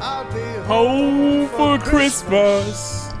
[0.00, 3.12] I'll be Home for Christmas.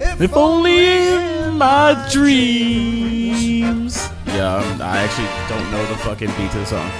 [0.00, 3.96] If only in my dreams.
[4.26, 6.90] Yeah, um, I actually don't know the fucking beat to the song.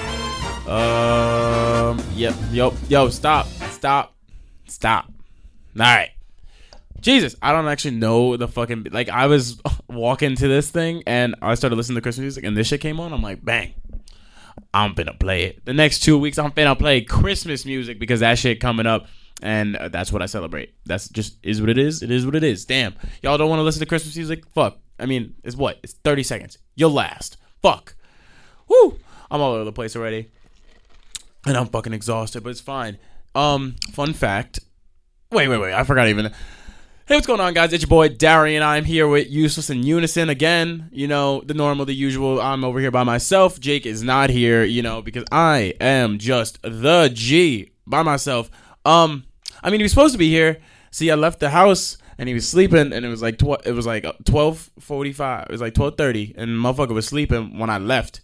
[0.69, 4.15] Um, yep, yep, yo, stop, stop,
[4.67, 5.05] stop.
[5.77, 6.11] All right.
[7.01, 9.09] Jesus, I don't actually know the fucking like.
[9.09, 12.67] I was walking to this thing and I started listening to Christmas music and this
[12.67, 13.11] shit came on.
[13.11, 13.73] I'm like, bang,
[14.73, 15.65] I'm finna play it.
[15.65, 19.07] The next two weeks, I'm finna play Christmas music because that shit coming up,
[19.41, 20.73] and uh, that's what I celebrate.
[20.85, 22.01] That's just is what it is.
[22.01, 22.65] It is what it is.
[22.65, 24.45] Damn, y'all don't want to listen to Christmas music?
[24.53, 24.77] Fuck.
[24.99, 25.79] I mean, it's what?
[25.83, 26.57] It's 30 seconds.
[26.75, 27.37] You'll last.
[27.61, 27.95] Fuck.
[28.67, 28.99] Woo.
[29.29, 30.29] I'm all over the place already,
[31.45, 32.99] and I'm fucking exhausted, but it's fine.
[33.35, 34.59] Um, fun fact.
[35.31, 35.73] Wait, wait, wait.
[35.73, 36.31] I forgot even.
[37.05, 37.73] Hey, what's going on, guys?
[37.73, 38.63] It's your boy Darrian.
[38.63, 40.87] I'm here with Useless and Unison again.
[40.89, 42.39] You know, the normal, the usual.
[42.39, 43.59] I'm over here by myself.
[43.59, 48.49] Jake is not here, you know, because I am just the G by myself.
[48.85, 49.25] Um,
[49.61, 50.61] I mean, he was supposed to be here.
[50.91, 53.73] See, I left the house and he was sleeping, and it was like tw- it
[53.73, 55.47] was like twelve forty five.
[55.49, 58.21] It was like twelve thirty, and motherfucker was sleeping when I left,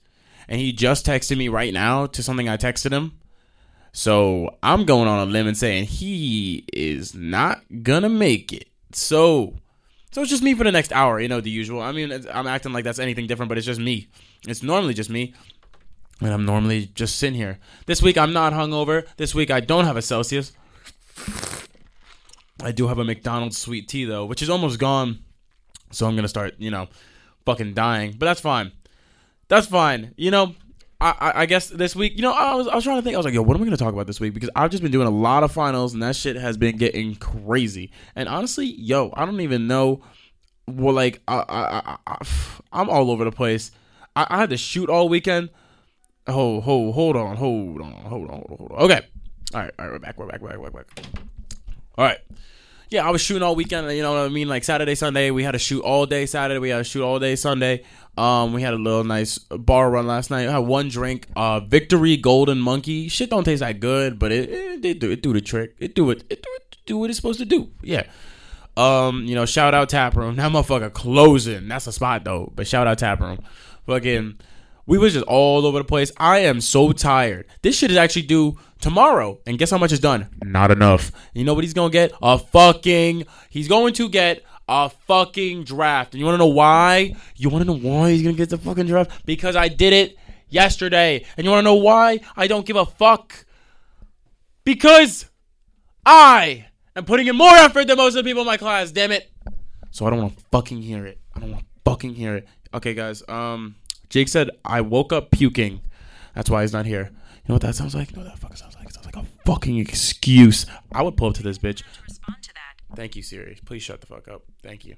[0.47, 3.19] and he just texted me right now to something I texted him.
[3.91, 8.67] So I'm going on a limb and saying he is not gonna make it.
[8.91, 9.55] So,
[10.11, 11.19] so it's just me for the next hour.
[11.19, 11.81] You know, the usual.
[11.81, 14.07] I mean, I'm acting like that's anything different, but it's just me.
[14.47, 15.33] It's normally just me.
[16.21, 17.59] And I'm normally just sitting here.
[17.85, 19.05] This week I'm not hungover.
[19.17, 20.51] This week I don't have a Celsius.
[22.61, 25.19] I do have a McDonald's sweet tea though, which is almost gone.
[25.91, 26.89] So I'm gonna start, you know,
[27.45, 28.15] fucking dying.
[28.17, 28.73] But that's fine.
[29.47, 30.13] That's fine.
[30.17, 30.55] You know,
[31.01, 33.13] I, I, guess this week, you know, I was, I was trying to think.
[33.13, 34.33] I was like, yo, what am I going to talk about this week?
[34.33, 37.15] Because I've just been doing a lot of finals, and that shit has been getting
[37.15, 37.89] crazy.
[38.15, 40.01] And honestly, yo, I don't even know.
[40.67, 42.27] Well, like, I, I, I,
[42.73, 43.71] I'm all over the place.
[44.15, 45.49] I, I had to shoot all weekend.
[46.27, 48.77] Hold, hold, hold on, hold on, hold on, hold on.
[48.79, 49.01] Okay,
[49.53, 51.05] all right, all right, we're back, we're back, we're back, we're back.
[51.97, 52.19] All right
[52.89, 53.91] yeah, I was shooting all weekend.
[53.91, 54.47] You know what I mean?
[54.47, 56.25] Like Saturday, Sunday, we had to shoot all day.
[56.25, 57.35] Saturday, we had to shoot all day.
[57.35, 57.83] Sunday,
[58.17, 60.47] um, we had a little nice bar run last night.
[60.47, 63.07] I had one drink, uh, Victory Golden Monkey.
[63.07, 65.75] Shit don't taste that good, but it it, it do it do the trick.
[65.77, 67.69] It do it it do it do what it's supposed to do.
[67.83, 68.03] Yeah.
[68.75, 70.35] Um, you know, shout out Tap Room.
[70.37, 71.67] That motherfucker closing.
[71.67, 72.51] That's a spot though.
[72.55, 73.43] But shout out Tap Room.
[73.85, 74.39] Fucking
[74.89, 76.11] we was just all over the place.
[76.17, 77.45] I am so tired.
[77.61, 79.39] This shit is actually due tomorrow.
[79.45, 80.27] And guess how much is done?
[80.43, 81.11] Not enough.
[81.33, 82.11] You know what he's gonna get?
[82.21, 86.13] A fucking he's going to get a fucking draft.
[86.13, 87.15] And you wanna know why?
[87.35, 89.25] You wanna know why he's gonna get the fucking draft?
[89.25, 90.17] Because I did it
[90.49, 91.25] yesterday.
[91.37, 92.19] And you wanna know why?
[92.35, 93.45] I don't give a fuck.
[94.63, 95.25] Because
[96.05, 99.11] I am putting in more effort than most of the people in my class, damn
[99.11, 99.31] it.
[99.91, 101.19] So I don't wanna fucking hear it.
[101.35, 102.47] I don't wanna fucking hear it.
[102.73, 103.23] Okay, guys.
[103.27, 103.75] Um
[104.09, 105.81] Jake said I woke up puking.
[106.35, 107.11] That's why he's not here.
[107.43, 108.11] You know what that sounds like?
[108.11, 108.87] You know what that fucking sounds like?
[108.87, 110.65] It sounds like a fucking excuse.
[110.91, 111.83] I would pull up to this bitch.
[112.03, 112.95] respond to that.
[112.95, 113.57] Thank you, Siri.
[113.65, 114.43] Please shut the fuck up.
[114.61, 114.95] Thank you.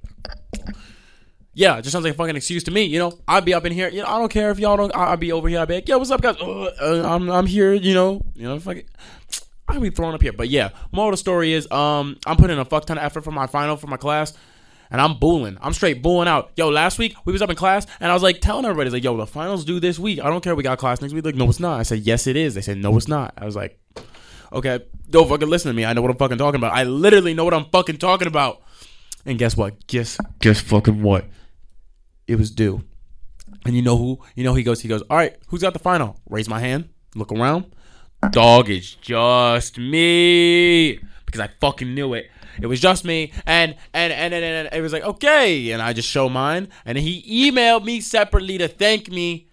[1.53, 2.84] Yeah, it just sounds like a fucking excuse to me.
[2.84, 3.90] You know, I'd be up in here.
[3.90, 4.96] You know, I don't care if y'all don't.
[4.96, 5.59] I'd be over here.
[5.59, 6.38] I'd be like, yo, what's up, guys?
[6.40, 7.74] Uh, uh, I'm I'm here.
[7.74, 8.85] You know, you know, fucking.
[9.68, 10.34] I'd be thrown up here.
[10.34, 13.23] But yeah, moral of the story is, um, I'm putting a fuck ton of effort
[13.23, 14.34] for my final for my class.
[14.91, 15.57] And I'm booling.
[15.62, 16.52] I'm straight booling out.
[16.57, 19.03] Yo, last week we was up in class and I was like telling everybody, like,
[19.03, 20.19] yo, the finals due this week.
[20.19, 21.24] I don't care we got class next week.
[21.24, 21.79] Like, no, it's not.
[21.79, 22.56] I said, yes, it is.
[22.56, 23.34] They said, no, it's not.
[23.38, 23.79] I was like,
[24.52, 25.85] okay, don't fucking listen to me.
[25.85, 26.74] I know what I'm fucking talking about.
[26.74, 28.62] I literally know what I'm fucking talking about.
[29.25, 29.88] And guess what?
[29.88, 31.25] Guess guess fucking what?
[32.28, 32.84] It was due.
[33.66, 34.19] And you know who?
[34.35, 34.81] You know he goes.
[34.81, 35.03] He goes.
[35.03, 36.19] All right, who's got the final?
[36.29, 36.90] Raise my hand.
[37.16, 37.73] Look around.
[38.31, 42.29] Dog, is just me because I fucking knew it.
[42.59, 45.94] It was just me, and and and and, and it was like okay, and I
[45.94, 49.47] just show mine, and he emailed me separately to thank me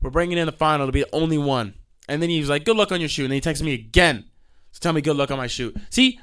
[0.00, 1.74] for bringing in the final to be the only one.
[2.08, 4.24] And then he was like, "Good luck on your shoot," and he texted me again
[4.72, 5.76] to tell me good luck on my shoot.
[5.90, 6.20] See,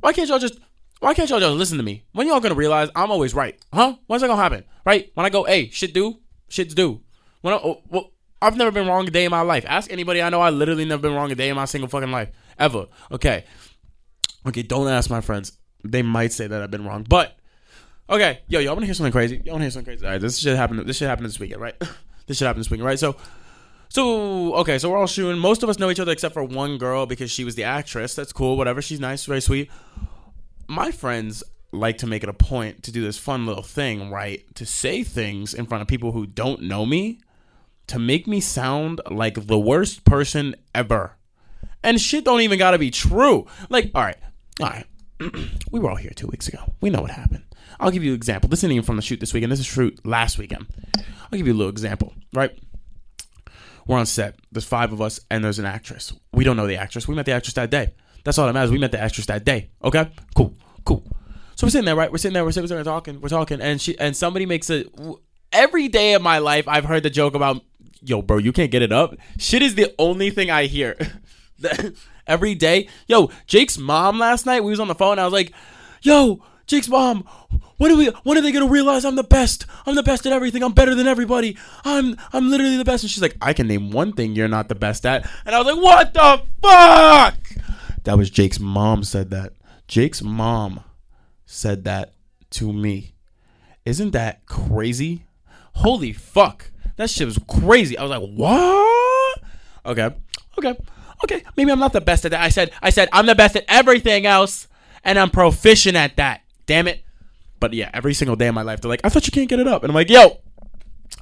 [0.00, 0.58] why can't y'all just
[1.00, 2.04] why can't y'all just listen to me?
[2.12, 3.58] When y'all gonna realize I'm always right?
[3.72, 3.96] Huh?
[4.06, 4.64] When's that gonna happen?
[4.86, 5.10] Right?
[5.14, 7.00] When I go, hey, shit do, shit's do.
[7.42, 9.64] When I, oh, well, I've never been wrong a day in my life.
[9.68, 10.40] Ask anybody I know.
[10.40, 12.86] I literally never been wrong a day in my single fucking life ever.
[13.12, 13.44] Okay,
[14.46, 14.62] okay.
[14.62, 15.52] Don't ask my friends.
[15.84, 17.36] They might say that I've been wrong, but
[18.08, 18.40] okay.
[18.48, 19.42] Yo, y'all wanna hear something crazy?
[19.44, 20.04] Y'all wanna hear something crazy?
[20.04, 20.80] All right, this shit happened.
[20.80, 21.74] This shit happened this weekend, right?
[22.26, 22.98] this shit happened this weekend, right?
[22.98, 23.16] So.
[23.90, 25.38] So okay, so we're all shooting.
[25.38, 28.16] Most of us know each other except for one girl because she was the actress.
[28.16, 28.82] That's cool, whatever.
[28.82, 29.70] She's nice, very sweet.
[30.66, 34.42] My friends like to make it a point to do this fun little thing, right?
[34.56, 37.20] To say things in front of people who don't know me
[37.88, 41.16] to make me sound like the worst person ever.
[41.82, 43.46] And shit don't even gotta be true.
[43.68, 44.16] Like, all right,
[44.60, 44.86] all right.
[45.70, 46.58] we were all here two weeks ago.
[46.80, 47.44] We know what happened.
[47.80, 48.48] I'll give you an example.
[48.48, 49.52] This isn't even from the shoot this weekend.
[49.52, 50.66] This is shoot last weekend.
[50.96, 52.56] I'll give you a little example, right?
[53.86, 54.36] We're on set.
[54.52, 56.12] There's five of us, and there's an actress.
[56.32, 57.06] We don't know the actress.
[57.06, 57.94] We met the actress that day.
[58.24, 58.70] That's all that matters.
[58.70, 59.70] We met the extras that day.
[59.82, 60.54] Okay, cool,
[60.86, 61.04] cool.
[61.56, 62.10] So we're sitting there, right?
[62.10, 62.44] We're sitting there.
[62.44, 63.20] We're sitting there talking.
[63.20, 64.86] We're talking, and she and somebody makes a.
[65.52, 67.62] Every day of my life, I've heard the joke about,
[68.00, 69.14] yo, bro, you can't get it up.
[69.38, 70.96] Shit is the only thing I hear.
[72.26, 74.64] Every day, yo, Jake's mom last night.
[74.64, 75.18] We was on the phone.
[75.18, 75.52] I was like,
[76.02, 77.24] yo, Jake's mom,
[77.76, 78.06] when are we?
[78.22, 79.66] When are they gonna realize I'm the best?
[79.86, 80.62] I'm the best at everything.
[80.62, 81.58] I'm better than everybody.
[81.84, 83.04] I'm I'm literally the best.
[83.04, 85.28] And she's like, I can name one thing you're not the best at.
[85.44, 87.38] And I was like, what the fuck?
[88.04, 89.52] That was Jake's mom said that.
[89.88, 90.82] Jake's mom
[91.46, 92.14] said that
[92.50, 93.14] to me.
[93.84, 95.26] Isn't that crazy?
[95.74, 96.70] Holy fuck.
[96.96, 97.98] That shit was crazy.
[97.98, 99.40] I was like, what?
[99.84, 100.14] Okay.
[100.58, 100.78] Okay.
[101.24, 101.42] Okay.
[101.56, 102.40] Maybe I'm not the best at that.
[102.40, 104.68] I said, I said, I'm the best at everything else,
[105.02, 106.42] and I'm proficient at that.
[106.66, 107.02] Damn it.
[107.60, 109.58] But yeah, every single day of my life, they're like, I thought you can't get
[109.58, 109.82] it up.
[109.82, 110.38] And I'm like, yo,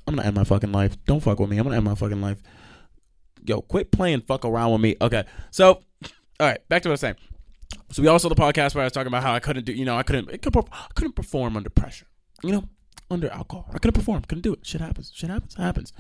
[0.06, 0.96] I'm gonna end my fucking life.
[1.04, 1.58] Don't fuck with me.
[1.58, 2.43] I'm gonna end my fucking life.
[3.44, 4.96] Yo, quit playing fuck around with me.
[5.00, 5.25] Okay.
[5.50, 5.82] So,
[6.40, 7.16] all right, back to what I was saying.
[7.93, 9.84] So we also the podcast where I was talking about how I couldn't do, you
[9.84, 10.37] know, I couldn't, I
[10.94, 12.06] couldn't perform under pressure,
[12.43, 12.69] you know,
[13.10, 13.66] under alcohol.
[13.70, 14.66] I couldn't perform, couldn't do it.
[14.66, 15.12] Shit happens.
[15.14, 15.55] Shit happens.
[15.55, 15.93] Happens.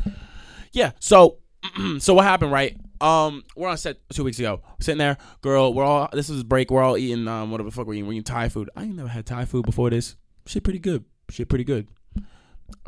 [0.72, 0.92] Yeah.
[1.00, 1.38] So,
[1.98, 2.76] so what happened, right?
[3.02, 4.62] Um, we're on set two weeks ago.
[4.80, 5.74] Sitting there, girl.
[5.74, 6.08] We're all.
[6.12, 6.70] This is break.
[6.70, 7.26] We're all eating.
[7.26, 8.06] Um, whatever the fuck we're eating.
[8.06, 8.70] We're eating Thai food.
[8.76, 10.16] I ain't never had Thai food before this.
[10.46, 11.04] Shit, pretty good.
[11.28, 11.88] Shit, pretty good.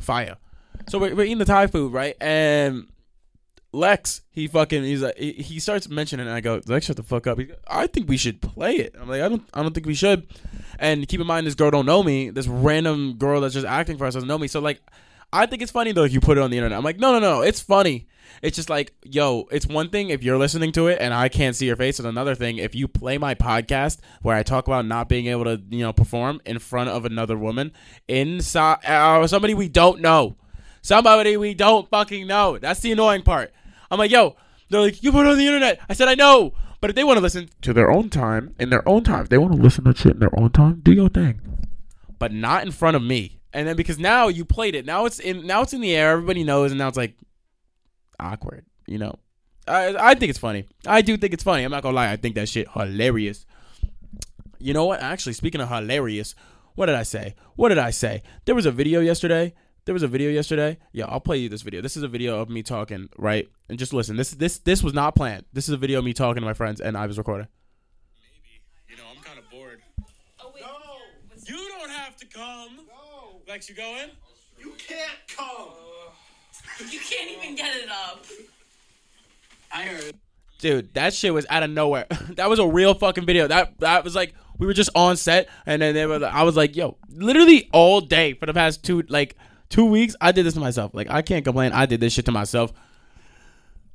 [0.00, 0.36] Fire.
[0.88, 2.16] So we're, we're eating the Thai food, right?
[2.20, 2.86] And
[3.72, 7.02] Lex, he fucking, he's like, he, starts mentioning, it and I go, Lex, shut the
[7.02, 7.38] fuck up.
[7.38, 8.94] He, I think we should play it.
[9.00, 10.26] I'm like, I don't, I don't think we should.
[10.78, 12.30] And keep in mind, this girl don't know me.
[12.30, 14.46] This random girl that's just acting for us doesn't know me.
[14.46, 14.80] So like,
[15.34, 16.78] I think it's funny though if you put it on the internet.
[16.78, 18.06] I'm like, no, no, no, it's funny.
[18.40, 21.56] It's just like, yo, it's one thing if you're listening to it and I can't
[21.56, 24.86] see your face, and another thing if you play my podcast where I talk about
[24.86, 27.72] not being able to, you know, perform in front of another woman
[28.06, 30.36] inside uh, somebody we don't know,
[30.82, 32.58] somebody we don't fucking know.
[32.58, 33.52] That's the annoying part.
[33.90, 34.36] I'm like, yo,
[34.70, 35.80] they're like, you put it on the internet.
[35.88, 38.70] I said, I know, but if they want to listen to their own time, in
[38.70, 40.92] their own time, if they want to listen to shit in their own time, do
[40.92, 41.40] your thing,
[42.18, 43.40] but not in front of me.
[43.54, 46.10] And then because now you played it, now it's in now it's in the air.
[46.10, 47.16] Everybody knows, and now it's like
[48.18, 48.66] awkward.
[48.88, 49.18] You know,
[49.68, 50.66] I I think it's funny.
[50.86, 51.62] I do think it's funny.
[51.62, 52.10] I'm not gonna lie.
[52.10, 53.46] I think that shit hilarious.
[54.58, 55.00] You know what?
[55.00, 56.34] Actually, speaking of hilarious,
[56.74, 57.36] what did I say?
[57.54, 58.22] What did I say?
[58.44, 59.54] There was a video yesterday.
[59.84, 60.78] There was a video yesterday.
[60.92, 61.80] Yeah, I'll play you this video.
[61.80, 63.48] This is a video of me talking, right?
[63.68, 64.16] And just listen.
[64.16, 65.44] This this this was not planned.
[65.52, 67.46] This is a video of me talking to my friends, and I was recording.
[68.16, 68.64] Maybe.
[68.88, 69.80] You know, I'm kind of bored.
[70.40, 70.64] Oh, wait.
[71.48, 72.76] You don't have to come.
[72.88, 73.42] No.
[73.54, 74.10] Lex, you going?
[74.58, 75.68] You can't come.
[76.90, 78.24] You can't even get it up.
[79.72, 80.16] I heard.
[80.58, 82.06] Dude, that shit was out of nowhere.
[82.30, 83.46] that was a real fucking video.
[83.46, 86.24] That that was like we were just on set, and then they were.
[86.24, 89.36] I was like, yo, literally all day for the past two like
[89.68, 90.92] two weeks, I did this to myself.
[90.92, 91.70] Like I can't complain.
[91.70, 92.72] I did this shit to myself,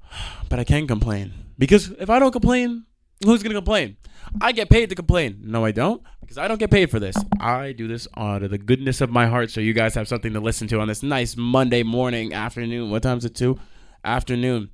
[0.48, 2.86] but I can complain because if I don't complain,
[3.24, 3.98] who's gonna complain?
[4.42, 5.40] I get paid to complain.
[5.44, 7.16] No, I don't because I don't get paid for this.
[7.40, 10.34] I do this out of the goodness of my heart, so you guys have something
[10.34, 12.92] to listen to on this nice Monday morning, afternoon.
[12.92, 13.36] What time's it?
[13.36, 13.60] Two
[14.04, 14.70] afternoon.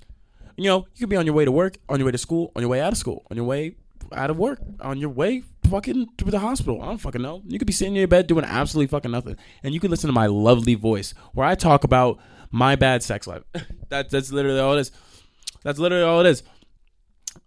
[0.57, 2.51] You know, you could be on your way to work, on your way to school,
[2.55, 3.75] on your way out of school, on your way
[4.13, 6.81] out of work, on your way fucking to the hospital.
[6.81, 7.41] I don't fucking know.
[7.47, 10.07] You could be sitting in your bed doing absolutely fucking nothing, and you could listen
[10.07, 12.19] to my lovely voice where I talk about
[12.51, 13.43] my bad sex life.
[13.89, 14.91] that's that's literally all it is.
[15.63, 16.43] That's literally all it is.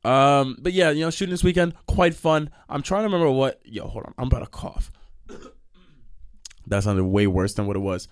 [0.05, 2.51] Um, but yeah, you know, shooting this weekend, quite fun.
[2.69, 3.61] I'm trying to remember what.
[3.65, 4.91] Yo, hold on, I'm about to cough.
[6.67, 8.09] that sounded way worse than what it was,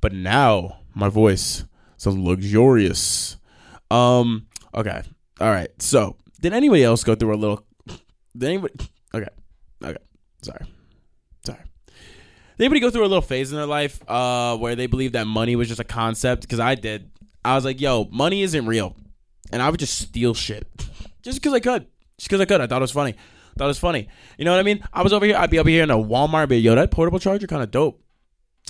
[0.00, 1.64] but now my voice
[1.96, 3.36] sounds luxurious.
[3.90, 5.02] Um, okay,
[5.40, 5.70] all right.
[5.80, 7.64] So, did anybody else go through a little?
[8.36, 8.74] Did anybody?
[9.14, 9.28] Okay,
[9.84, 9.98] okay.
[10.40, 10.64] Sorry,
[11.44, 11.58] sorry.
[11.86, 15.26] Did anybody go through a little phase in their life uh, where they believed that
[15.26, 16.40] money was just a concept?
[16.40, 17.10] Because I did.
[17.44, 18.96] I was like, yo, money isn't real,
[19.52, 20.66] and I would just steal shit
[21.22, 21.86] just because I could.
[22.18, 22.60] Just because I could.
[22.60, 23.14] I thought it was funny.
[23.56, 24.08] Thought it was funny.
[24.38, 24.82] You know what I mean?
[24.92, 25.36] I was over here.
[25.36, 26.48] I'd be over here in a Walmart.
[26.48, 28.02] Be yo, that portable charger kind of dope.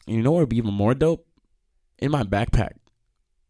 [0.07, 1.27] And you know what would be even more dope?
[1.99, 2.73] In my backpack.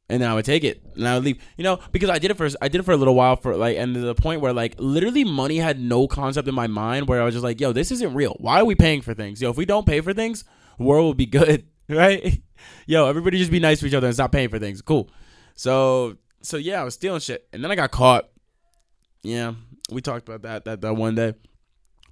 [0.09, 1.43] And then I would take it and I would leave.
[1.57, 3.57] You know, because I did it for I did it for a little while for
[3.57, 7.09] like and to the point where like literally money had no concept in my mind
[7.09, 8.37] where I was just like, yo, this isn't real.
[8.39, 9.41] Why are we paying for things?
[9.41, 10.45] Yo, if we don't pay for things,
[10.79, 11.67] world will be good.
[11.89, 12.41] Right?
[12.87, 14.81] Yo, everybody just be nice to each other and stop paying for things.
[14.81, 15.11] Cool.
[15.57, 17.47] So so yeah, I was stealing shit.
[17.53, 18.31] And then I got caught.
[19.23, 19.55] Yeah,
[19.91, 21.35] we talked about that that, that one day.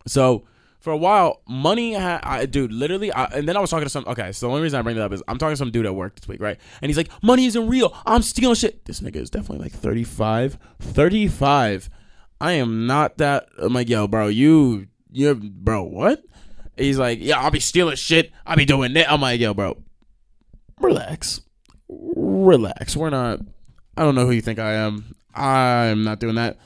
[0.06, 0.44] So
[0.80, 3.90] for a while, money, ha- I, dude, literally, I, and then I was talking to
[3.90, 4.04] some.
[4.06, 5.86] Okay, so the only reason I bring that up is I'm talking to some dude
[5.86, 6.58] at work this week, right?
[6.80, 7.94] And he's like, "Money isn't real.
[8.06, 11.90] I'm stealing shit." This nigga is definitely like 35, 35.
[12.40, 13.48] I am not that.
[13.58, 16.22] I'm like, yo, bro, you, you, bro, what?
[16.78, 18.32] He's like, yeah, I'll be stealing shit.
[18.46, 19.12] I'll be doing that.
[19.12, 19.76] I'm like, yo, bro,
[20.80, 21.42] relax,
[21.88, 22.96] relax.
[22.96, 23.40] We're not.
[23.96, 25.14] I don't know who you think I am.
[25.34, 26.56] I'm not doing that.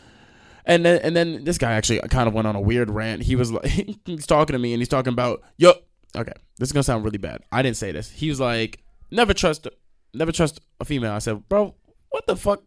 [0.66, 3.22] And then and then this guy actually kind of went on a weird rant.
[3.22, 3.66] He was like
[4.04, 5.72] he's talking to me and he's talking about yo.
[6.16, 7.42] Okay, this is gonna sound really bad.
[7.50, 8.10] I didn't say this.
[8.10, 9.66] He was like, never trust,
[10.14, 11.12] never trust a female.
[11.12, 11.74] I said, bro,
[12.10, 12.62] what the fuck,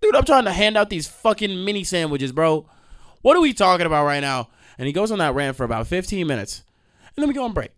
[0.00, 0.16] dude?
[0.16, 2.68] I'm trying to hand out these fucking mini sandwiches, bro.
[3.20, 4.48] What are we talking about right now?
[4.78, 6.62] And he goes on that rant for about 15 minutes,
[7.14, 7.72] and then we go on break.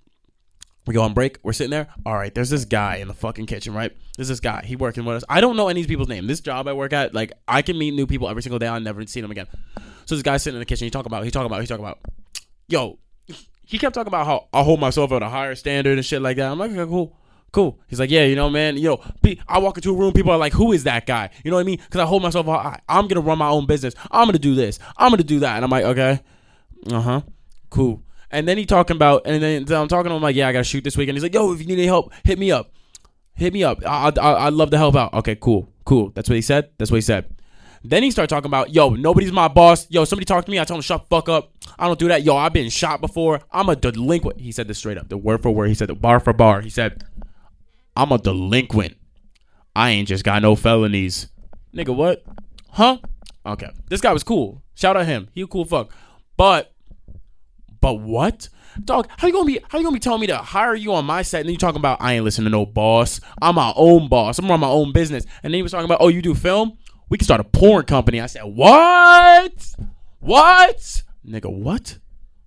[0.88, 1.38] We go on break.
[1.42, 1.88] We're sitting there.
[2.06, 3.94] All right, there's this guy in the fucking kitchen, right?
[4.16, 4.64] There's this guy.
[4.64, 5.24] He working with us.
[5.28, 6.26] I don't know any of these people's name.
[6.26, 8.68] This job I work at, like, I can meet new people every single day.
[8.68, 9.48] I've never seen them again.
[10.06, 10.86] So this guy sitting in the kitchen.
[10.86, 11.24] He talk about.
[11.24, 11.60] He talk about.
[11.60, 11.98] He talk about.
[12.68, 12.98] Yo,
[13.66, 16.38] he kept talking about how I hold myself at a higher standard and shit like
[16.38, 16.50] that.
[16.50, 17.14] I'm like, okay, cool.
[17.52, 17.78] Cool.
[17.86, 19.02] He's like, yeah, you know, man, yo,
[19.46, 21.28] I walk into a room, people are like, who is that guy?
[21.44, 21.80] You know what I mean?
[21.84, 22.80] Because I hold myself, high.
[22.88, 23.94] I'm gonna run my own business.
[24.10, 24.78] I'm gonna do this.
[24.96, 26.20] I'm gonna do that, and I'm like, okay,
[26.90, 27.20] uh huh,
[27.68, 28.02] cool.
[28.30, 30.64] And then he talking about, and then I'm talking to him like, yeah, I gotta
[30.64, 31.16] shoot this weekend.
[31.16, 32.72] He's like, yo, if you need any help, hit me up.
[33.34, 33.78] Hit me up.
[33.86, 35.14] I, I, I'd love to help out.
[35.14, 36.10] Okay, cool, cool.
[36.14, 36.70] That's what he said.
[36.76, 37.34] That's what he said.
[37.84, 39.88] Then he started talking about, yo, nobody's my boss.
[39.90, 40.58] Yo, somebody talk to me.
[40.58, 41.52] I told him, shut fuck up.
[41.78, 42.24] I don't do that.
[42.24, 43.40] Yo, I've been shot before.
[43.52, 44.40] I'm a delinquent.
[44.40, 45.68] He said this straight up, the word for word.
[45.68, 46.60] He said the bar for bar.
[46.60, 47.04] He said,
[47.96, 48.96] I'm a delinquent.
[49.76, 51.28] I ain't just got no felonies.
[51.72, 52.24] Nigga, what?
[52.70, 52.98] Huh?
[53.46, 53.70] Okay.
[53.88, 54.62] This guy was cool.
[54.74, 55.28] Shout out him.
[55.32, 55.92] He a cool fuck.
[56.36, 56.74] But,
[57.80, 58.48] but what?
[58.84, 61.04] Dog, how you gonna be how you gonna be telling me to hire you on
[61.04, 63.20] my set and then you talking about I ain't listening to no boss.
[63.42, 64.38] I'm my own boss.
[64.38, 65.24] I'm run my own business.
[65.42, 66.78] And then he was talking about, oh, you do film?
[67.08, 68.20] We can start a porn company.
[68.20, 69.74] I said, What?
[70.20, 71.02] What?
[71.26, 71.98] Nigga, what?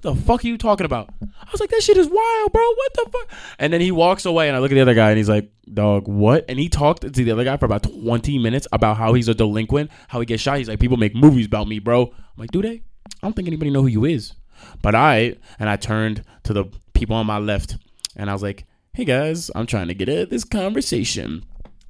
[0.01, 1.13] The fuck are you talking about?
[1.21, 2.63] I was like, that shit is wild, bro.
[2.63, 3.29] What the fuck?
[3.59, 5.51] And then he walks away, and I look at the other guy, and he's like,
[5.71, 6.45] dog, what?
[6.49, 9.35] And he talked to the other guy for about 20 minutes about how he's a
[9.35, 10.57] delinquent, how he gets shot.
[10.57, 12.07] He's like, people make movies about me, bro.
[12.07, 12.81] I'm like, do they?
[13.21, 14.33] I don't think anybody know who you is.
[14.81, 17.77] But I, and I turned to the people on my left,
[18.15, 21.45] and I was like, hey guys, I'm trying to get at this conversation.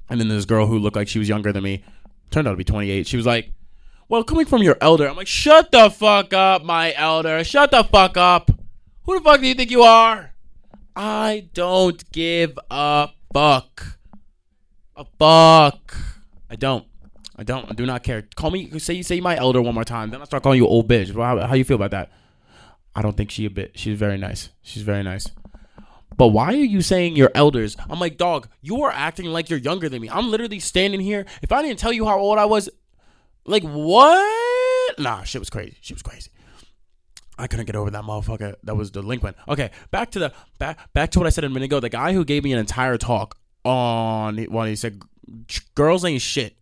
[0.08, 1.82] And then this girl who looked like she was younger than me
[2.30, 3.06] turned out to be 28.
[3.06, 3.52] She was like,
[4.08, 7.42] well, coming from your elder, I'm like, shut the fuck up, my elder.
[7.44, 8.50] Shut the fuck up.
[9.04, 10.32] Who the fuck do you think you are?
[10.94, 13.98] I don't give a fuck.
[14.96, 15.96] A fuck.
[16.50, 16.86] I don't.
[17.36, 17.70] I don't.
[17.70, 18.22] I do not care.
[18.36, 18.78] Call me.
[18.78, 20.10] Say you say my elder one more time.
[20.10, 21.14] Then I start calling you old bitch.
[21.14, 22.10] How, how you feel about that?
[22.94, 23.78] I don't think she a bit.
[23.78, 24.50] She's very nice.
[24.62, 25.26] She's very nice.
[26.16, 27.76] But why are you saying your elders?
[27.88, 30.10] I'm like, dog, you are acting like you're younger than me.
[30.10, 31.24] I'm literally standing here.
[31.40, 32.68] If I didn't tell you how old I was,
[33.46, 34.98] like what?
[34.98, 35.76] Nah, shit was crazy.
[35.80, 36.30] She was crazy.
[37.38, 39.36] I couldn't get over that motherfucker that was delinquent.
[39.48, 41.80] Okay, back to the back back to what I said a minute ago.
[41.80, 45.02] The guy who gave me an entire talk on when he said
[45.74, 46.56] girls ain't shit.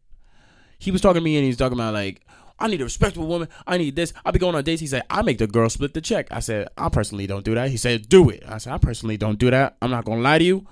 [0.79, 2.23] He was talking to me and he's talking about like
[2.61, 3.49] I need a respectable woman.
[3.67, 4.13] I need this.
[4.25, 4.81] I'll be going on dates.
[4.81, 6.29] He said, I make the girl split the check.
[6.31, 7.71] I said, I personally don't do that.
[7.71, 8.43] He said, do it.
[8.47, 9.77] I said, I personally don't do that.
[9.81, 10.67] I'm not gonna lie to you.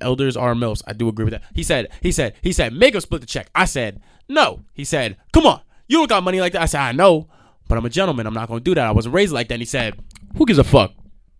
[0.00, 0.82] Elders are milfs.
[0.86, 1.42] I do agree with that.
[1.54, 3.50] He said, he said, he said, make her split the check.
[3.54, 4.64] I said, no.
[4.72, 5.60] He said, come on.
[5.86, 6.62] You don't got money like that.
[6.62, 7.28] I said, I know,
[7.68, 8.26] but I'm a gentleman.
[8.26, 8.86] I'm not gonna do that.
[8.86, 9.54] I wasn't raised like that.
[9.54, 9.98] And he said,
[10.36, 10.92] who gives a fuck?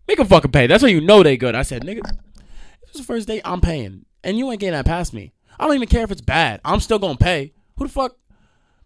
[0.07, 0.67] Make them fucking pay.
[0.67, 1.55] That's how you know they good.
[1.55, 4.05] I said, nigga, this is the first date I'm paying.
[4.25, 5.33] And you ain't getting that past me.
[5.59, 6.61] I don't even care if it's bad.
[6.65, 7.53] I'm still gonna pay.
[7.77, 8.17] Who the fuck?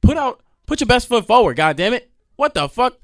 [0.00, 2.10] Put out put your best foot forward, god damn it.
[2.36, 2.98] What the fuck?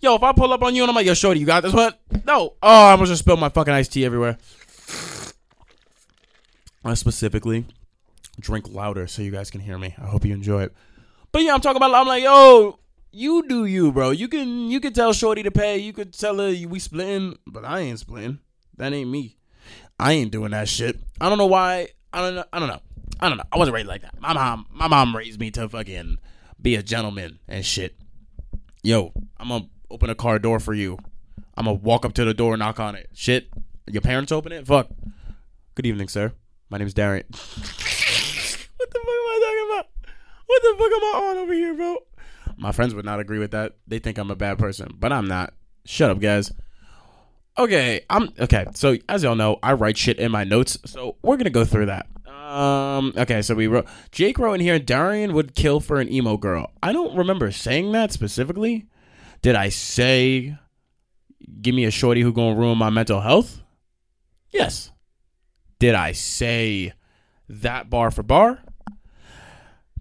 [0.00, 1.74] Yo, if I pull up on you and I'm like, yo, shorty, you got this
[1.74, 1.92] one?
[2.26, 2.54] No.
[2.62, 4.38] Oh, I'm gonna spill my fucking iced tea everywhere.
[6.84, 7.66] I specifically
[8.38, 9.94] drink louder so you guys can hear me.
[9.98, 10.74] I hope you enjoy it.
[11.32, 11.94] But yeah, I'm talking about.
[11.94, 12.78] I'm like, yo,
[13.12, 14.10] you do you, bro.
[14.10, 15.78] You can you can tell Shorty to pay.
[15.78, 18.38] You could tell her we splitting, but I ain't splitting.
[18.78, 19.36] That ain't me.
[19.98, 20.98] I ain't doing that shit.
[21.20, 21.88] I don't know why.
[22.12, 22.44] I don't know.
[22.52, 22.80] I don't know.
[23.20, 23.44] I don't know.
[23.52, 24.18] I wasn't raised like that.
[24.18, 26.18] My mom, my mom raised me to fucking
[26.60, 27.96] be a gentleman and shit.
[28.82, 30.98] Yo, I'm gonna open a car door for you.
[31.56, 33.10] I'm gonna walk up to the door, knock on it.
[33.12, 33.48] Shit,
[33.86, 34.66] your parents open it?
[34.66, 34.88] Fuck.
[35.74, 36.32] Good evening, sir.
[36.68, 37.24] My name's Darren.
[37.30, 39.86] what the fuck am I talking about?
[40.46, 41.96] What the fuck am I on over here, bro?
[42.56, 43.76] My friends would not agree with that.
[43.86, 45.54] They think I'm a bad person, but I'm not.
[45.86, 46.52] Shut up, guys.
[47.58, 48.66] Okay, I'm okay.
[48.74, 51.86] So as y'all know, I write shit in my notes, so we're gonna go through
[51.86, 52.06] that.
[52.50, 53.12] Um.
[53.16, 54.78] Okay, so we wrote Jake wrote in here.
[54.78, 56.72] Darrian would kill for an emo girl.
[56.82, 58.86] I don't remember saying that specifically.
[59.42, 60.56] Did I say,
[61.62, 63.62] "Give me a shorty who gonna ruin my mental health"?
[64.50, 64.90] Yes.
[65.78, 66.92] Did I say
[67.48, 68.58] that bar for bar?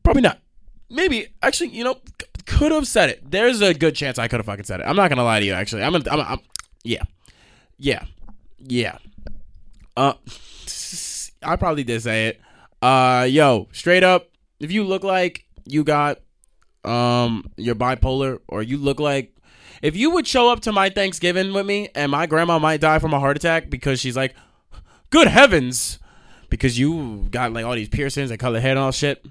[0.03, 0.39] Probably not.
[0.89, 1.97] Maybe actually, you know,
[2.45, 3.29] could have said it.
[3.29, 4.83] There's a good chance I could have fucking said it.
[4.83, 5.53] I'm not gonna lie to you.
[5.53, 5.91] Actually, I'm.
[5.91, 6.39] Gonna, I'm, I'm
[6.83, 7.03] yeah,
[7.77, 8.05] yeah,
[8.57, 8.97] yeah.
[9.95, 10.13] Uh,
[11.43, 12.41] I probably did say it.
[12.81, 14.29] Uh, yo, straight up,
[14.59, 16.19] if you look like you got
[16.85, 19.35] um you're bipolar or you look like
[19.81, 22.99] if you would show up to my Thanksgiving with me and my grandma might die
[22.99, 24.35] from a heart attack because she's like,
[25.09, 25.99] good heavens,
[26.49, 29.25] because you got like all these piercings and colored hair and all shit.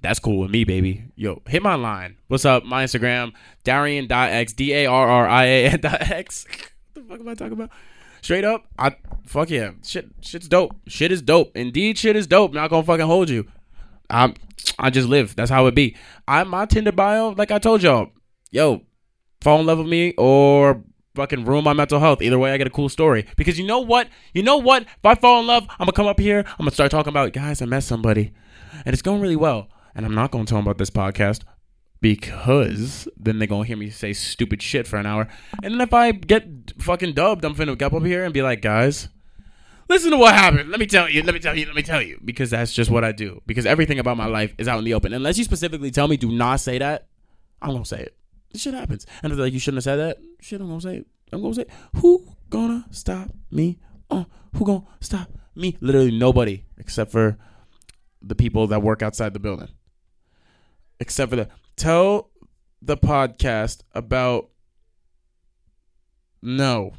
[0.00, 1.04] That's cool with me, baby.
[1.14, 2.16] Yo, hit my line.
[2.26, 2.64] What's up?
[2.64, 3.32] My Instagram,
[3.62, 6.46] Darrian.x, D A R R I A N dot X.
[6.94, 7.70] What the fuck am I talking about?
[8.22, 8.94] Straight up, I
[9.26, 9.72] fuck yeah.
[9.84, 10.76] Shit shit's dope.
[10.86, 11.56] Shit is dope.
[11.56, 12.52] Indeed, shit is dope.
[12.52, 13.48] Not gonna fucking hold you.
[14.08, 14.34] I'm
[14.78, 15.34] I just live.
[15.34, 15.96] That's how it be.
[16.28, 18.10] I my Tinder bio, like I told y'all,
[18.52, 18.82] yo,
[19.40, 20.84] fall in love with me or
[21.16, 22.22] fucking ruin my mental health.
[22.22, 23.26] Either way, I get a cool story.
[23.36, 24.08] Because you know what?
[24.32, 24.82] You know what?
[24.82, 26.44] If I fall in love, I'm gonna come up here.
[26.46, 27.60] I'm gonna start talking about guys.
[27.60, 28.32] I met somebody,
[28.86, 29.68] and it's going really well.
[29.96, 31.42] And I'm not gonna tell them about this podcast
[32.02, 35.28] because then they're gonna hear me say stupid shit for an hour.
[35.62, 38.60] And then if I get fucking dubbed, I'm finna get up here and be like,
[38.60, 39.08] guys.
[39.88, 40.70] Listen to what happened.
[40.70, 41.22] Let me tell you.
[41.22, 41.66] Let me tell you.
[41.66, 42.18] Let me tell you.
[42.24, 43.40] Because that's just what I do.
[43.46, 45.12] Because everything about my life is out in the open.
[45.12, 47.08] Unless you specifically tell me, do not say that.
[47.60, 48.16] I'm gonna say it.
[48.52, 49.06] This shit happens.
[49.22, 50.18] And if they're like, you shouldn't have said that.
[50.40, 51.06] Shit, I'm gonna say it.
[51.32, 51.70] I'm gonna say, it.
[51.96, 53.78] who gonna stop me?
[54.10, 54.24] Uh,
[54.56, 55.76] who gonna stop me?
[55.80, 57.38] Literally nobody except for
[58.20, 59.68] the people that work outside the building.
[61.00, 61.50] Except for that.
[61.76, 62.30] tell
[62.80, 64.50] the podcast about
[66.42, 66.92] no.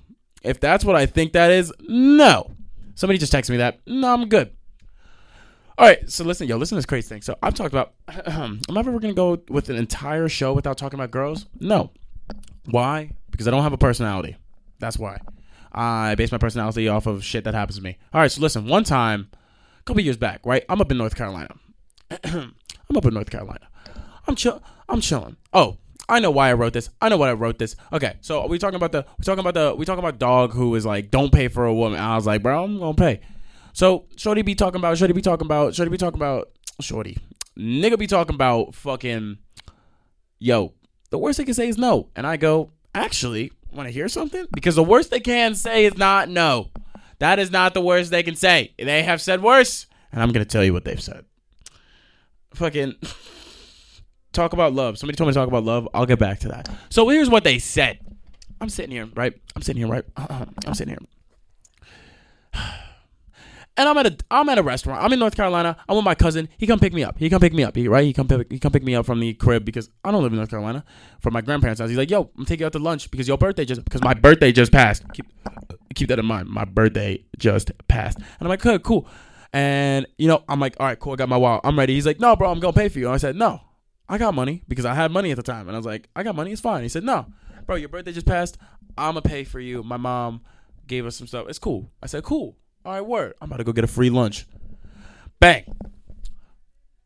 [0.44, 2.52] If that's what I think that is, no.
[2.96, 3.80] Somebody just texted me that.
[3.88, 4.52] No, I'm good.
[5.78, 7.22] All right, so listen, yo, listen to this crazy thing.
[7.22, 7.94] So I've talked about.
[8.28, 11.48] am I ever gonna go with an entire show without talking about girls?
[11.60, 11.92] No.
[12.66, 13.12] Why?
[13.32, 14.38] Because I don't have a personality.
[14.80, 15.20] That's why.
[15.72, 17.98] I base my personality off of shit that happens to me.
[18.14, 18.68] All right, so listen.
[18.68, 19.30] One time,
[19.80, 20.64] a couple years back, right?
[20.70, 21.56] I'm up in North Carolina.
[22.24, 22.54] I'm
[22.96, 23.68] up in North Carolina.
[24.28, 24.62] I'm chill.
[24.90, 25.38] I'm chilling.
[25.52, 25.78] Oh,
[26.10, 26.90] I know why I wrote this.
[27.02, 27.76] I know why I wrote this.
[27.92, 30.76] Okay, so we talking about the we talking about the we talking about dog who
[30.76, 32.00] is like don't pay for a woman.
[32.00, 33.22] I was like, bro, I'm gonna pay.
[33.74, 36.50] So Shorty be talking about Shorty be talking about Shorty be talking about
[36.82, 37.18] Shorty.
[37.58, 39.38] Nigga be talking about fucking
[40.40, 40.74] yo.
[41.10, 44.46] The worst they can say is no, and I go actually want to hear something
[44.54, 46.70] because the worst they can say is not no.
[47.20, 48.74] That is not the worst they can say.
[48.78, 51.26] They have said worse, and I'm gonna tell you what they've said.
[52.56, 52.96] Fucking
[54.34, 54.98] talk about love.
[54.98, 55.88] Somebody told me to talk about love.
[55.94, 56.70] I'll get back to that.
[56.90, 58.00] So here's what they said.
[58.60, 59.34] I'm sitting here, right?
[59.56, 60.06] I'm sitting here, right?
[60.18, 60.96] I'm sitting
[62.54, 62.62] here.
[63.76, 65.04] And I'm at a I'm at a restaurant.
[65.04, 65.76] I'm in North Carolina.
[65.90, 66.48] I'm with my cousin.
[66.60, 67.18] He come pick me up.
[67.18, 67.76] He come pick me up.
[67.76, 68.06] He right.
[68.06, 70.32] He come pick, he come pick me up from the crib because I don't live
[70.32, 70.86] in North Carolina.
[71.22, 71.90] From my grandparents' house.
[71.90, 74.14] He's like, yo, I'm taking you out to lunch because your birthday just because my
[74.14, 75.02] birthday just passed.
[75.14, 75.26] Keep
[75.96, 76.50] keep that in mind.
[76.50, 78.18] My birthday just passed.
[78.20, 79.08] And I'm like, "Good, cool.
[79.54, 81.14] And you know, I'm like, all right, cool.
[81.14, 81.62] I got my wallet.
[81.64, 81.96] I'm ready.
[81.96, 83.06] He's like, no, bro, I'm gonna pay for you.
[83.06, 83.60] And I said, no,
[84.14, 85.68] I got money because I had money at the time.
[85.68, 86.52] And I was like, I got money.
[86.52, 86.84] It's fine.
[86.84, 87.26] He said, no,
[87.66, 88.60] bro, your birthday just passed.
[88.96, 89.82] I'm gonna pay for you.
[89.82, 90.42] My mom
[90.86, 91.48] gave us some stuff.
[91.50, 91.90] It's cool.
[92.04, 92.56] I said, cool.
[92.86, 93.34] All right, word.
[93.42, 94.46] I'm about to go get a free lunch.
[95.40, 95.64] Bang.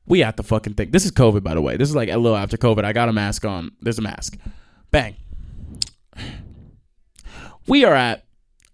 [0.05, 0.91] We at the fucking thing.
[0.91, 1.77] This is COVID, by the way.
[1.77, 2.83] This is like a little after COVID.
[2.83, 3.71] I got a mask on.
[3.79, 4.37] There's a mask.
[4.91, 5.15] Bang.
[7.67, 8.25] We are at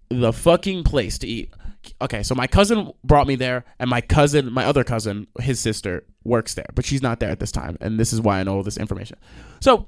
[0.10, 1.54] the fucking place to eat.
[2.02, 6.06] Okay, so my cousin brought me there, and my cousin, my other cousin, his sister,
[6.24, 8.56] works there, but she's not there at this time, and this is why I know
[8.56, 9.17] all this information.
[9.60, 9.88] So,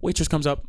[0.00, 0.64] waitress comes up,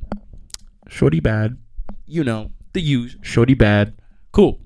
[0.87, 1.57] shorty bad,
[2.05, 3.93] you know the use, shorty bad,
[4.31, 4.59] cool.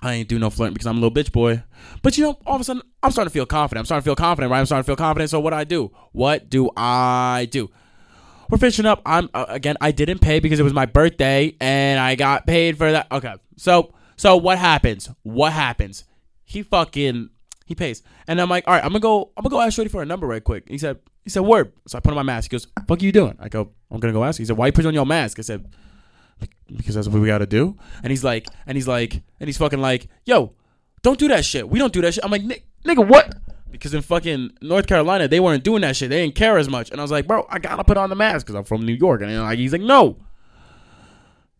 [0.00, 1.62] I ain't do no flirting because I'm a little bitch boy.
[2.02, 3.80] But you know, all of a sudden, I'm starting to feel confident.
[3.80, 4.60] I'm starting to feel confident, right?
[4.60, 5.30] I'm starting to feel confident.
[5.30, 5.90] So what do I do?
[6.12, 7.68] What do I do?
[8.48, 9.02] We're finishing up.
[9.04, 9.76] I'm uh, again.
[9.80, 13.08] I didn't pay because it was my birthday, and I got paid for that.
[13.10, 15.08] Okay, so so what happens?
[15.22, 16.04] What happens?
[16.44, 17.30] He fucking
[17.64, 19.30] he pays, and I'm like, all right, I'm gonna go.
[19.36, 20.64] I'm gonna go ask Shorty for a number right quick.
[20.68, 21.72] He said, he said, word.
[21.86, 22.50] So I put on my mask.
[22.50, 23.36] He goes, fuck are you doing?
[23.38, 24.38] I go, I'm gonna go ask.
[24.38, 25.38] He said, why you put on your mask?
[25.38, 25.70] I said,
[26.74, 27.76] because that's what we gotta do.
[28.02, 30.54] And he's like, and he's like, and he's fucking like, yo,
[31.02, 31.68] don't do that shit.
[31.68, 32.24] We don't do that shit.
[32.24, 33.34] I'm like, nigga, what?
[33.70, 36.08] Because in fucking North Carolina, they weren't doing that shit.
[36.08, 36.90] They didn't care as much.
[36.90, 38.94] And I was like, bro, I gotta put on the mask because I'm from New
[38.94, 39.20] York.
[39.20, 40.16] And like, he's like, no.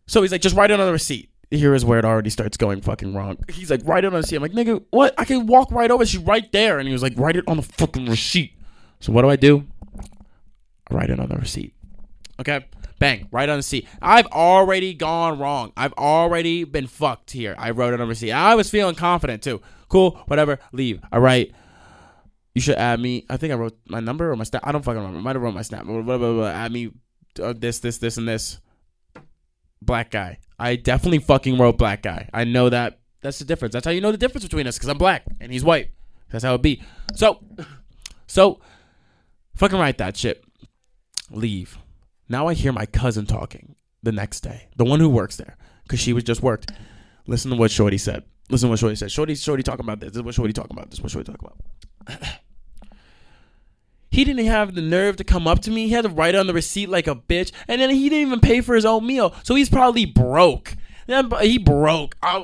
[0.07, 1.28] So he's like, just write it on the receipt.
[1.51, 3.37] Here is where it already starts going fucking wrong.
[3.49, 4.35] He's like, write it on the receipt.
[4.35, 5.15] I'm like, nigga, what?
[5.17, 6.05] I can walk right over.
[6.05, 6.77] She's right there.
[6.77, 8.53] And he was like, write it on the fucking receipt.
[8.99, 9.65] So what do I do?
[10.89, 11.73] I write it on the receipt.
[12.39, 12.65] Okay.
[12.99, 13.87] Bang, right on the receipt.
[14.01, 15.71] I've already gone wrong.
[15.77, 17.55] I've already been fucked here.
[17.57, 18.31] I wrote it on the receipt.
[18.31, 19.61] I was feeling confident too.
[19.87, 20.59] Cool, whatever.
[20.71, 21.01] Leave.
[21.11, 21.51] All right.
[22.53, 23.25] You should add me.
[23.29, 24.67] I think I wrote my number or my snap.
[24.67, 25.19] I don't fucking remember.
[25.19, 25.85] I might have wrote my snap.
[25.85, 26.49] Blah, blah, blah, blah.
[26.49, 26.91] Add me
[27.41, 28.59] uh, this, this, this, and this.
[29.81, 30.39] Black guy.
[30.59, 32.29] I definitely fucking wrote black guy.
[32.33, 32.99] I know that.
[33.21, 33.73] That's the difference.
[33.73, 35.91] That's how you know the difference between us because I'm black and he's white.
[36.31, 36.83] That's how it be.
[37.15, 37.43] So,
[38.27, 38.59] so,
[39.55, 40.43] fucking write that shit.
[41.31, 41.77] Leave.
[42.27, 45.99] Now I hear my cousin talking the next day, the one who works there, because
[45.99, 46.71] she was just worked.
[47.27, 48.23] Listen to what Shorty said.
[48.49, 49.11] Listen to what Shorty said.
[49.11, 50.11] Shorty, Shorty talking about this.
[50.11, 50.89] This is what Shorty talking about.
[50.89, 51.49] This is what Shorty talking
[52.07, 52.39] about.
[54.09, 55.87] He didn't have the nerve to come up to me.
[55.87, 58.39] He had to write on the receipt like a bitch, and then he didn't even
[58.39, 59.33] pay for his own meal.
[59.43, 60.75] So he's probably broke.
[61.07, 62.15] Then He broke.
[62.21, 62.37] I-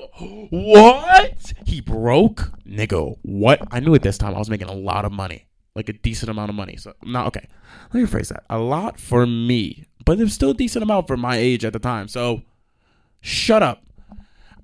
[0.49, 1.53] what?
[1.65, 3.15] He broke, nigga.
[3.21, 3.61] What?
[3.71, 4.33] I knew it this time.
[4.35, 5.45] I was making a lot of money.
[5.75, 6.77] like a decent amount of money.
[6.77, 7.45] So not okay.
[7.93, 8.45] Let me phrase that.
[8.49, 11.79] A lot for me, but it's still a decent amount for my age at the
[11.79, 12.07] time.
[12.07, 12.43] So
[13.19, 13.83] shut up.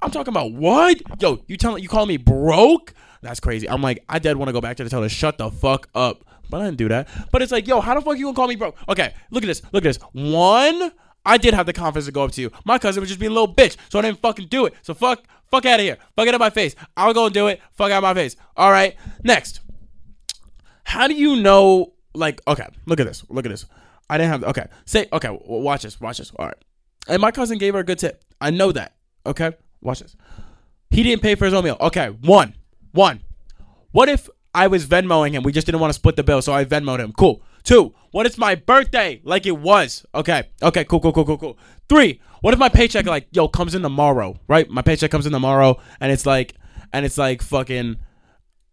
[0.01, 1.01] I'm talking about what?
[1.19, 2.93] Yo, you telling you call me broke?
[3.21, 3.69] That's crazy.
[3.69, 5.89] I'm like, I dead want to go back to the tell her shut the fuck
[5.93, 6.23] up.
[6.51, 7.07] But I didn't do that.
[7.31, 8.75] But it's like, yo, how the fuck you gonna call me broke?
[8.87, 9.63] Okay, look at this.
[9.71, 9.97] Look at this.
[10.11, 10.91] One,
[11.25, 12.51] I did have the confidence to go up to you.
[12.65, 14.75] My cousin was just being a little bitch, so I didn't fucking do it.
[14.83, 15.97] So fuck, fuck out of here.
[16.15, 16.75] Fuck out of my face.
[16.95, 17.61] I'll go and do it.
[17.73, 18.35] Fuck out of my face.
[18.55, 18.95] All right.
[19.23, 19.61] Next.
[20.83, 21.93] How do you know?
[22.13, 23.23] Like, okay, look at this.
[23.29, 23.65] Look at this.
[24.09, 24.43] I didn't have.
[24.43, 25.07] Okay, say.
[25.13, 26.01] Okay, watch this.
[26.01, 26.31] Watch this.
[26.37, 26.57] All right.
[27.07, 28.23] And my cousin gave her a good tip.
[28.41, 28.95] I know that.
[29.25, 30.17] Okay, watch this.
[30.89, 31.77] He didn't pay for his own meal.
[31.79, 32.53] Okay, one,
[32.91, 33.21] one.
[33.91, 35.43] What if I was Venmoing him?
[35.43, 37.13] We just didn't want to split the bill, so I Venmoed him.
[37.13, 37.41] Cool.
[37.63, 37.93] Two.
[38.11, 40.05] What if my birthday, like it was?
[40.13, 40.49] Okay.
[40.61, 40.83] Okay.
[40.85, 40.99] Cool.
[40.99, 41.13] Cool.
[41.13, 41.25] Cool.
[41.25, 41.37] Cool.
[41.37, 41.57] Cool.
[41.87, 42.21] Three.
[42.41, 44.39] What if my paycheck like yo comes in tomorrow?
[44.47, 44.69] Right.
[44.69, 46.55] My paycheck comes in tomorrow, and it's like,
[46.91, 47.97] and it's like fucking.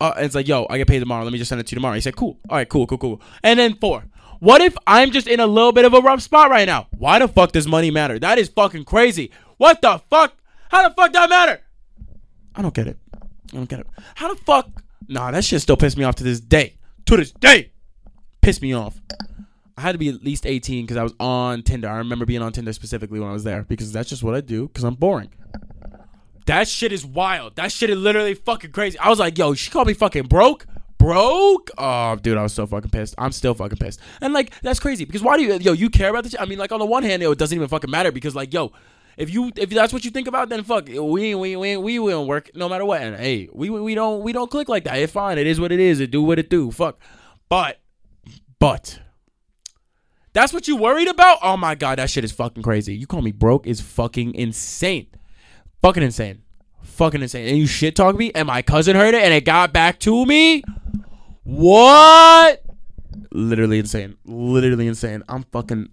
[0.01, 1.25] Uh, it's like, yo, I get paid tomorrow.
[1.25, 1.97] Let me just send it to you tomorrow.
[1.97, 2.39] He said, cool.
[2.49, 3.21] All right, cool, cool, cool.
[3.43, 4.05] And then four.
[4.39, 6.87] What if I'm just in a little bit of a rough spot right now?
[6.97, 8.17] Why the fuck does money matter?
[8.19, 9.33] That is fucking crazy.
[9.57, 10.35] What the fuck?
[10.71, 11.61] How the fuck that matter?
[12.55, 12.99] I don't get it.
[13.13, 13.87] I don't get it.
[14.15, 14.71] How the fuck?
[15.09, 16.77] Nah, that shit still pisses me off to this day.
[17.07, 17.73] To this day,
[18.43, 19.01] pissed me off.
[19.77, 21.89] I had to be at least 18 because I was on Tinder.
[21.89, 24.41] I remember being on Tinder specifically when I was there because that's just what I
[24.41, 25.31] do because I'm boring.
[26.47, 27.57] That shit is wild.
[27.57, 28.99] That shit is literally fucking crazy.
[28.99, 30.67] I was like, yo, she called me fucking broke.
[30.99, 31.71] Broke?
[31.79, 33.15] Oh, dude, I was so fucking pissed.
[33.19, 34.01] I'm still fucking pissed.
[34.21, 36.33] And like, that's crazy because why do you, yo, you care about this?
[36.33, 36.41] shit?
[36.41, 38.53] I mean, like, on the one hand, yo, it doesn't even fucking matter because, like,
[38.53, 38.73] yo,
[39.19, 42.25] if you if that's what you think about, then fuck, we we we we will
[42.25, 43.03] work no matter what.
[43.03, 44.97] And hey, we we don't we don't click like that.
[44.99, 45.39] It's fine.
[45.39, 45.99] It is what it is.
[45.99, 46.71] It do what it do.
[46.71, 47.01] Fuck.
[47.49, 47.81] But
[48.61, 49.01] but
[50.33, 51.39] that's what you worried about?
[51.43, 52.95] Oh my god, that shit is fucking crazy.
[52.95, 55.09] You call me broke is fucking insane.
[55.83, 56.43] Fucking insane.
[56.85, 57.49] Fucking insane.
[57.49, 60.25] And you shit talk me, and my cousin heard it, and it got back to
[60.27, 60.63] me.
[61.43, 62.63] What?
[63.33, 64.17] Literally insane.
[64.25, 65.25] Literally insane.
[65.29, 65.89] I'm fucking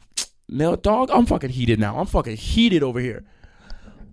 [0.48, 1.10] no dog.
[1.12, 1.98] I'm fucking heated now.
[1.98, 3.24] I'm fucking heated over here.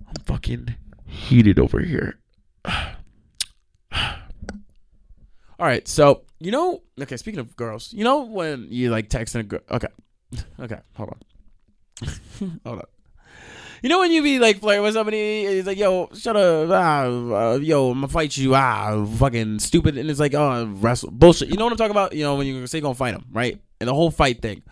[0.09, 0.75] I'm fucking
[1.07, 2.18] heated over here.
[5.62, 7.16] All right, so you know, okay.
[7.16, 9.61] Speaking of girls, you know when you like texting a girl.
[9.71, 9.88] Okay,
[10.61, 12.09] okay, hold on,
[12.66, 12.85] hold on.
[13.83, 17.05] You know when you be like flirting with somebody, he's like, "Yo, shut up, ah,
[17.05, 21.49] uh, yo, I'm gonna fight you, ah, fucking stupid," and it's like, "Oh, wrestle bullshit."
[21.49, 22.12] You know what I'm talking about?
[22.12, 23.61] You know when you say you're gonna fight him, right?
[23.81, 24.62] And the whole fight thing.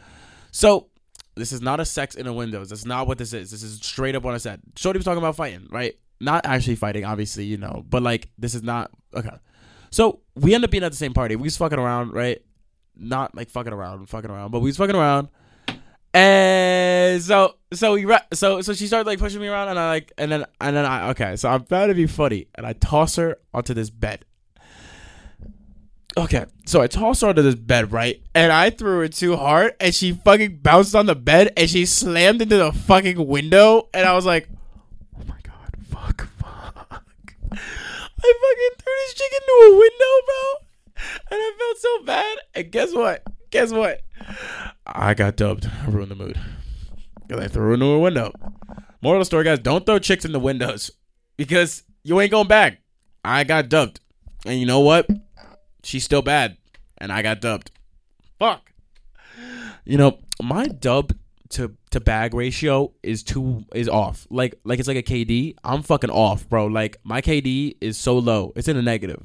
[0.50, 0.89] So
[1.36, 2.70] this is not a sex in the windows.
[2.70, 3.50] That's not what this is.
[3.50, 4.60] This is straight up what I said.
[4.76, 5.94] Shorty was talking about fighting, right?
[6.20, 9.36] Not actually fighting, obviously, you know, but like this is not okay.
[9.90, 11.36] So we end up being at the same party.
[11.36, 12.42] We was fucking around, right?
[12.96, 15.28] Not like fucking around, fucking around, but we was fucking around.
[16.12, 19.88] And so, so we, ra- so, so she started like pushing me around, and I
[19.88, 22.72] like, and then, and then I, okay, so I'm trying to be funny, and I
[22.72, 24.24] toss her onto this bed.
[26.16, 28.20] Okay, so I tossed her onto this bed, right?
[28.34, 31.86] And I threw her too hard, and she fucking bounced on the bed, and she
[31.86, 34.48] slammed into the fucking window, and I was like,
[35.16, 37.34] oh my god, fuck, fuck.
[37.52, 40.66] I fucking threw this chick into a window, bro.
[41.30, 42.38] And I felt so bad.
[42.54, 43.22] And guess what?
[43.50, 44.02] Guess what?
[44.84, 45.70] I got dubbed.
[45.82, 46.38] I ruined the mood.
[47.26, 48.32] Because I threw her into a window.
[49.00, 50.90] Moral of the story, guys, don't throw chicks in the windows.
[51.36, 52.82] Because you ain't going back.
[53.24, 54.00] I got dubbed.
[54.44, 55.08] And you know what?
[55.82, 56.56] She's still bad.
[56.98, 57.70] And I got dubbed.
[58.38, 58.72] Fuck.
[59.84, 61.12] You know, my dub
[61.50, 64.26] to to bag ratio is too is off.
[64.30, 65.56] Like like it's like a KD.
[65.64, 66.66] I'm fucking off, bro.
[66.66, 68.52] Like my KD is so low.
[68.56, 69.24] It's in a negative.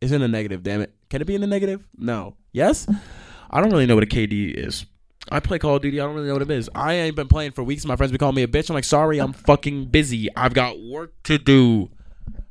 [0.00, 0.62] It's in a negative.
[0.62, 0.94] Damn it.
[1.10, 1.86] Can it be in the negative?
[1.96, 2.36] No.
[2.52, 2.86] Yes.
[3.50, 4.86] I don't really know what a KD is.
[5.30, 6.00] I play Call of Duty.
[6.00, 6.70] I don't really know what it is.
[6.74, 7.84] I ain't been playing for weeks.
[7.84, 8.70] My friends be calling me a bitch.
[8.70, 10.28] I'm like, sorry, I'm fucking busy.
[10.34, 11.90] I've got work to do.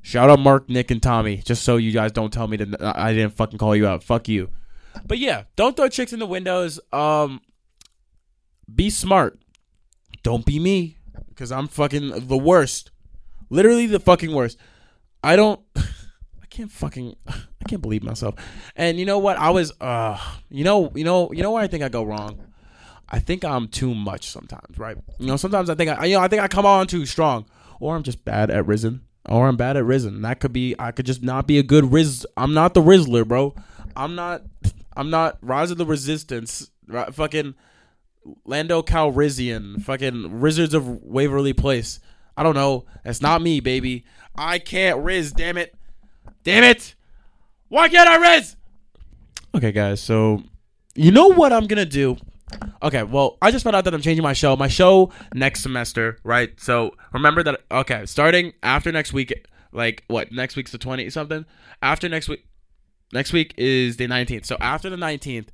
[0.08, 1.36] Shout out Mark, Nick, and Tommy.
[1.36, 4.06] Just so you guys don't tell me that I didn't fucking call you out.
[4.06, 4.50] Fuck you.
[5.06, 6.80] But yeah, don't throw chicks in the windows.
[6.94, 7.42] Um,
[8.74, 9.38] be smart.
[10.24, 10.96] Don't be me,
[11.28, 12.92] because I'm fucking the worst.
[13.50, 14.58] Literally the fucking worst.
[15.26, 15.60] I don't.
[15.76, 17.18] I can't fucking.
[17.28, 18.36] I can't believe myself.
[18.78, 19.36] And you know what?
[19.38, 19.74] I was.
[19.82, 20.18] Uh.
[20.50, 20.90] You know.
[20.96, 21.34] You know.
[21.34, 22.40] You know where I think I go wrong.
[23.10, 24.96] I think I'm too much sometimes, right?
[25.20, 27.46] You know, sometimes I think I, you know, I think I come on too strong,
[27.82, 30.22] or I'm just bad at risen, or I'm bad at risen.
[30.22, 32.26] That could be, I could just not be a good riz.
[32.36, 33.56] I'm not the Rizzler, bro.
[33.96, 34.44] I'm not,
[34.96, 36.70] I'm not Rise of the Resistance.
[36.88, 37.56] Right, fucking
[38.46, 42.00] Lando Calrissian, fucking Wizards of Waverly Place.
[42.36, 42.86] I don't know.
[43.04, 44.06] That's not me, baby.
[44.36, 45.32] I can't riz.
[45.32, 45.76] Damn it.
[46.44, 46.96] Damn it.
[47.68, 48.56] Why can't I riz?
[49.56, 50.00] Okay, guys.
[50.00, 50.44] So,
[50.96, 52.18] you know what I'm gonna do?
[52.82, 54.56] Okay, well, I just found out that I'm changing my show.
[54.56, 56.58] My show next semester, right?
[56.60, 57.62] So remember that.
[57.72, 59.34] Okay, starting after next week,
[59.72, 60.32] like what?
[60.32, 61.46] Next week's the 20 something.
[61.82, 62.46] After next week,
[63.14, 64.46] Next week is the 19th.
[64.46, 65.48] So after the 19th,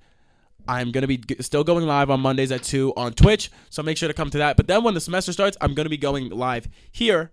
[0.68, 3.52] I'm gonna be g- still going live on Mondays at two on Twitch.
[3.70, 4.58] So make sure to come to that.
[4.58, 7.32] But then when the semester starts, I'm gonna be going live here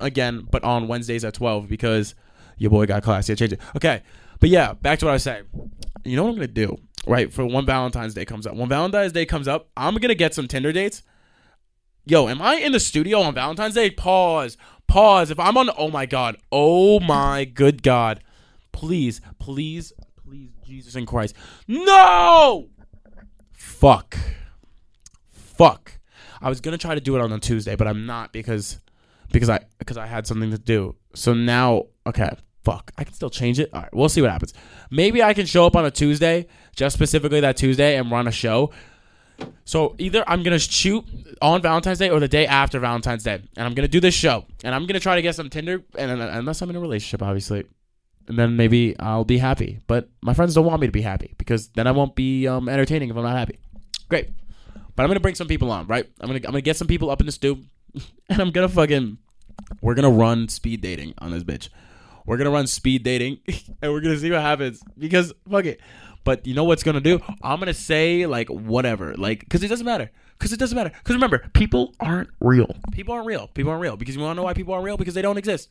[0.00, 2.14] again, but on Wednesdays at 12 because
[2.56, 3.28] your boy got class.
[3.28, 3.60] Yeah, change it.
[3.76, 4.02] Okay,
[4.40, 5.44] but yeah, back to what I was saying.
[6.04, 7.32] You know what I'm gonna do, right?
[7.32, 10.48] For when Valentine's Day comes up, when Valentine's Day comes up, I'm gonna get some
[10.48, 11.02] Tinder dates.
[12.04, 13.90] Yo, am I in the studio on Valentine's Day?
[13.90, 14.56] Pause.
[14.86, 15.30] Pause.
[15.30, 18.22] If I'm on, oh my god, oh my good god,
[18.72, 21.34] please, please, please, Jesus and Christ,
[21.68, 22.68] no.
[23.52, 24.16] Fuck.
[25.30, 25.98] Fuck.
[26.40, 28.80] I was gonna try to do it on a Tuesday, but I'm not because
[29.32, 30.96] because I because I had something to do.
[31.14, 32.30] So now, okay,
[32.64, 32.92] fuck.
[32.96, 33.70] I can still change it.
[33.72, 34.54] All right, we'll see what happens.
[34.90, 36.46] Maybe I can show up on a Tuesday,
[36.76, 38.70] just specifically that Tuesday, and run a show.
[39.64, 41.04] So either I'm gonna shoot
[41.40, 44.44] on Valentine's Day or the day after Valentine's Day, and I'm gonna do this show,
[44.62, 47.22] and I'm gonna try to get some Tinder, and and- unless I'm in a relationship,
[47.22, 47.64] obviously,
[48.28, 49.80] and then maybe I'll be happy.
[49.88, 52.68] But my friends don't want me to be happy because then I won't be um,
[52.68, 53.58] entertaining if I'm not happy.
[54.08, 54.28] Great,
[54.94, 56.06] but I'm gonna bring some people on, right?
[56.20, 57.64] I'm gonna I'm gonna get some people up in the stew,
[58.28, 59.18] and I'm gonna fucking
[59.80, 61.68] we're gonna run speed dating on this bitch.
[62.26, 63.38] We're gonna run speed dating,
[63.82, 65.80] and we're gonna see what happens because fuck it.
[66.24, 67.20] But you know what's gonna do?
[67.42, 70.10] I'm gonna say like whatever, like because it doesn't matter.
[70.38, 70.90] Because it doesn't matter.
[70.90, 72.74] Because remember, people aren't real.
[72.90, 73.46] People aren't real.
[73.54, 73.96] People aren't real.
[73.96, 74.96] Because you want to know why people aren't real?
[74.96, 75.68] Because they don't exist.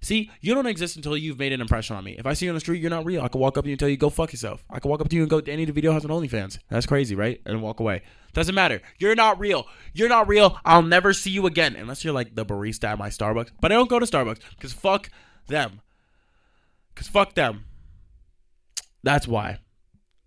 [0.00, 2.16] See, you don't exist until you've made an impression on me.
[2.18, 3.22] If I see you on the street, you're not real.
[3.22, 4.64] I can walk up to you and tell you go fuck yourself.
[4.68, 6.58] I can walk up to you and go, Danny DeVito has an OnlyFans.
[6.68, 7.40] That's crazy, right?
[7.46, 8.02] And walk away.
[8.32, 8.80] Doesn't matter.
[8.98, 9.66] You're not real.
[9.92, 10.58] You're not real.
[10.64, 13.50] I'll never see you again unless you're like the barista at my Starbucks.
[13.60, 15.08] But I don't go to Starbucks because fuck
[15.46, 15.80] them.
[16.94, 17.64] Because fuck them.
[19.02, 19.58] That's why.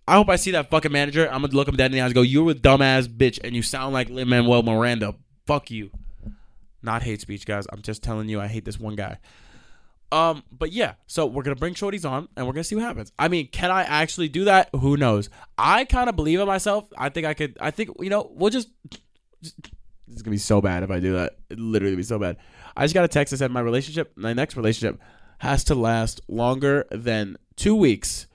[0.08, 1.28] I hope I see that fucking manager.
[1.32, 3.56] I'm gonna look him dead in the eyes and go, You're a dumbass bitch and
[3.56, 5.16] you sound like Lin Manuel Miranda.
[5.48, 5.92] Fuck you.
[6.82, 7.66] Not hate speech, guys.
[7.72, 9.18] I'm just telling you I hate this one guy.
[10.12, 13.12] Um, but yeah, so we're gonna bring shorties on and we're gonna see what happens.
[13.18, 14.70] I mean, can I actually do that?
[14.74, 15.30] Who knows?
[15.58, 16.86] I kind of believe in myself.
[16.98, 17.58] I think I could.
[17.60, 18.32] I think you know.
[18.34, 18.70] We'll just.
[19.42, 19.56] just
[20.08, 21.38] is gonna be so bad if I do that.
[21.50, 22.38] It literally be so bad.
[22.78, 25.00] I just got a text that said my relationship, my next relationship,
[25.40, 28.28] has to last longer than two weeks.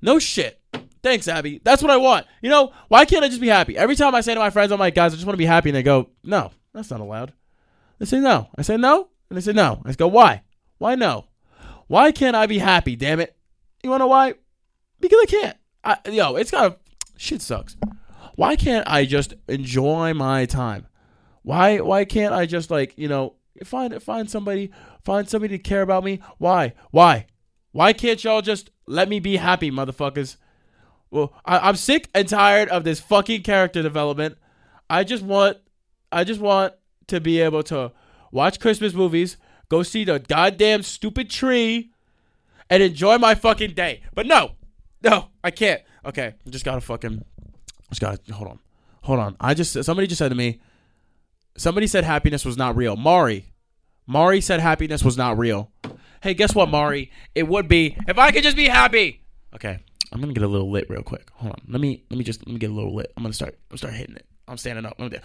[0.00, 0.60] No shit.
[1.02, 1.60] Thanks, Abby.
[1.62, 2.26] That's what I want.
[2.40, 3.76] You know, why can't I just be happy?
[3.76, 5.46] Every time I say to my friends, I'm like, guys, I just want to be
[5.46, 5.68] happy.
[5.68, 7.32] And they go, no, that's not allowed.
[7.98, 8.48] They say no.
[8.56, 9.08] I say no.
[9.28, 9.82] And they say no.
[9.84, 10.42] I go, why?
[10.78, 11.26] Why no?
[11.86, 12.96] Why can't I be happy?
[12.96, 13.36] Damn it.
[13.82, 14.34] You want to know why?
[15.00, 15.56] Because I can't.
[15.84, 16.76] I, yo, it's of
[17.16, 17.76] shit sucks.
[18.36, 20.86] Why can't I just enjoy my time?
[21.42, 24.70] Why why can't I just like, you know, find find somebody
[25.04, 26.20] find somebody to care about me?
[26.38, 26.74] Why?
[26.90, 27.26] Why?
[27.72, 30.36] Why can't y'all just let me be happy, motherfuckers?
[31.10, 34.36] Well, I, I'm sick and tired of this fucking character development.
[34.90, 35.58] I just want
[36.10, 36.74] I just want
[37.08, 37.92] to be able to
[38.30, 39.36] watch Christmas movies,
[39.68, 41.90] go see the goddamn stupid tree,
[42.70, 44.02] and enjoy my fucking day.
[44.14, 44.52] But no,
[45.02, 45.82] no, I can't.
[46.04, 47.24] Okay, I just gotta fucking,
[47.90, 48.58] just gotta hold on,
[49.02, 49.36] hold on.
[49.40, 50.60] I just somebody just said to me,
[51.56, 52.96] somebody said happiness was not real.
[52.96, 53.52] Mari,
[54.06, 55.70] Mari said happiness was not real.
[56.22, 57.10] Hey, guess what, Mari?
[57.34, 59.22] It would be if I could just be happy.
[59.54, 59.78] Okay,
[60.12, 61.30] I'm gonna get a little lit real quick.
[61.34, 61.60] Hold on.
[61.68, 63.12] Let me let me just let me get a little lit.
[63.16, 63.58] I'm gonna start.
[63.70, 64.26] I'm start hitting it.
[64.48, 64.94] I'm standing up.
[64.98, 65.22] I'm there.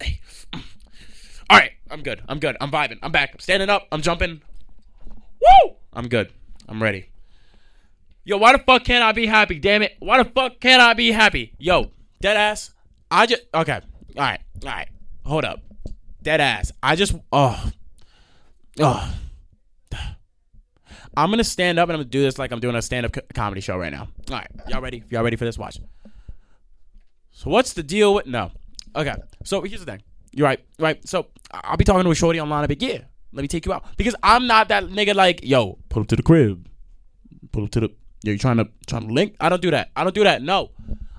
[0.00, 0.20] Hey.
[1.50, 2.22] All right, I'm good.
[2.28, 2.56] I'm good.
[2.60, 2.98] I'm vibing.
[3.02, 3.30] I'm back.
[3.32, 3.88] I'm standing up.
[3.90, 4.42] I'm jumping.
[5.40, 5.76] Woo!
[5.92, 6.32] I'm good.
[6.68, 7.08] I'm ready.
[8.24, 9.58] Yo, why the fuck can't I be happy?
[9.58, 9.96] Damn it.
[10.00, 11.54] Why the fuck can't I be happy?
[11.58, 12.72] Yo, dead ass.
[13.10, 13.80] I just okay.
[14.16, 14.40] All right.
[14.64, 14.88] All right.
[15.28, 15.60] Hold up.
[16.22, 16.72] Dead ass.
[16.82, 17.70] I just oh.
[18.80, 19.14] Oh.
[21.16, 23.20] I'm gonna stand up and I'm gonna do this like I'm doing a stand-up co-
[23.34, 24.08] comedy show right now.
[24.30, 25.04] All right, y'all ready?
[25.10, 25.58] Y'all ready for this?
[25.58, 25.80] Watch.
[27.30, 28.52] So what's the deal with no?
[28.96, 29.14] Okay,
[29.44, 30.02] so here's the thing.
[30.32, 31.06] You're right, right.
[31.06, 32.64] So I'll be talking to a shorty online.
[32.64, 33.00] I'll yeah,
[33.32, 35.14] let me take you out because I'm not that nigga.
[35.14, 36.66] Like yo, pull up to the crib,
[37.52, 37.90] pull up to the.
[38.22, 39.36] Yo, you trying to trying to link?
[39.40, 39.90] I don't do that.
[39.94, 40.40] I don't do that.
[40.40, 40.70] No,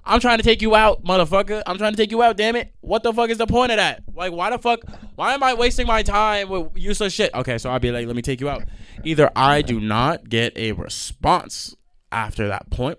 [0.06, 1.62] I'm trying to take you out, motherfucker.
[1.66, 2.38] I'm trying to take you out.
[2.38, 2.74] Damn it!
[2.82, 4.04] What the fuck is the point of that?
[4.14, 4.82] Like, why the fuck?
[5.16, 7.34] Why am I wasting my time with useless shit?
[7.34, 8.64] Okay, so I'll be like, let me take you out.
[9.04, 11.76] Either I do not get a response
[12.12, 12.98] after that point.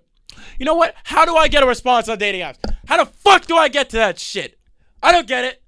[0.58, 0.94] You know what?
[1.04, 2.58] How do I get a response on dating apps?
[2.86, 4.58] How the fuck do I get to that shit?
[5.02, 5.62] I don't get it.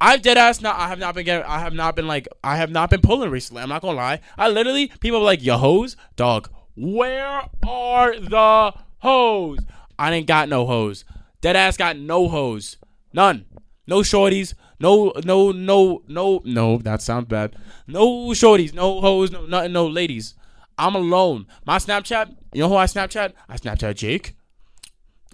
[0.00, 0.76] I've dead ass not.
[0.76, 1.46] I have not been getting.
[1.46, 2.26] I have not been like.
[2.42, 3.62] I have not been pulling recently.
[3.62, 4.20] I'm not gonna lie.
[4.36, 6.50] I literally people are like, "Yo, hoes, dog.
[6.74, 9.58] Where are the hoes?"
[10.02, 11.04] I ain't got no hoes.
[11.42, 12.76] Dead ass got no hoes.
[13.12, 13.44] None.
[13.86, 14.54] No shorties.
[14.80, 15.12] No.
[15.24, 15.52] No.
[15.52, 16.02] No.
[16.08, 16.42] No.
[16.44, 16.78] No.
[16.78, 17.54] That sounds bad.
[17.86, 18.74] No shorties.
[18.74, 19.30] No hoes.
[19.30, 19.72] No nothing.
[19.72, 20.34] No ladies.
[20.76, 21.46] I'm alone.
[21.64, 22.34] My Snapchat.
[22.52, 23.34] You know who I Snapchat?
[23.48, 24.34] I Snapchat Jake.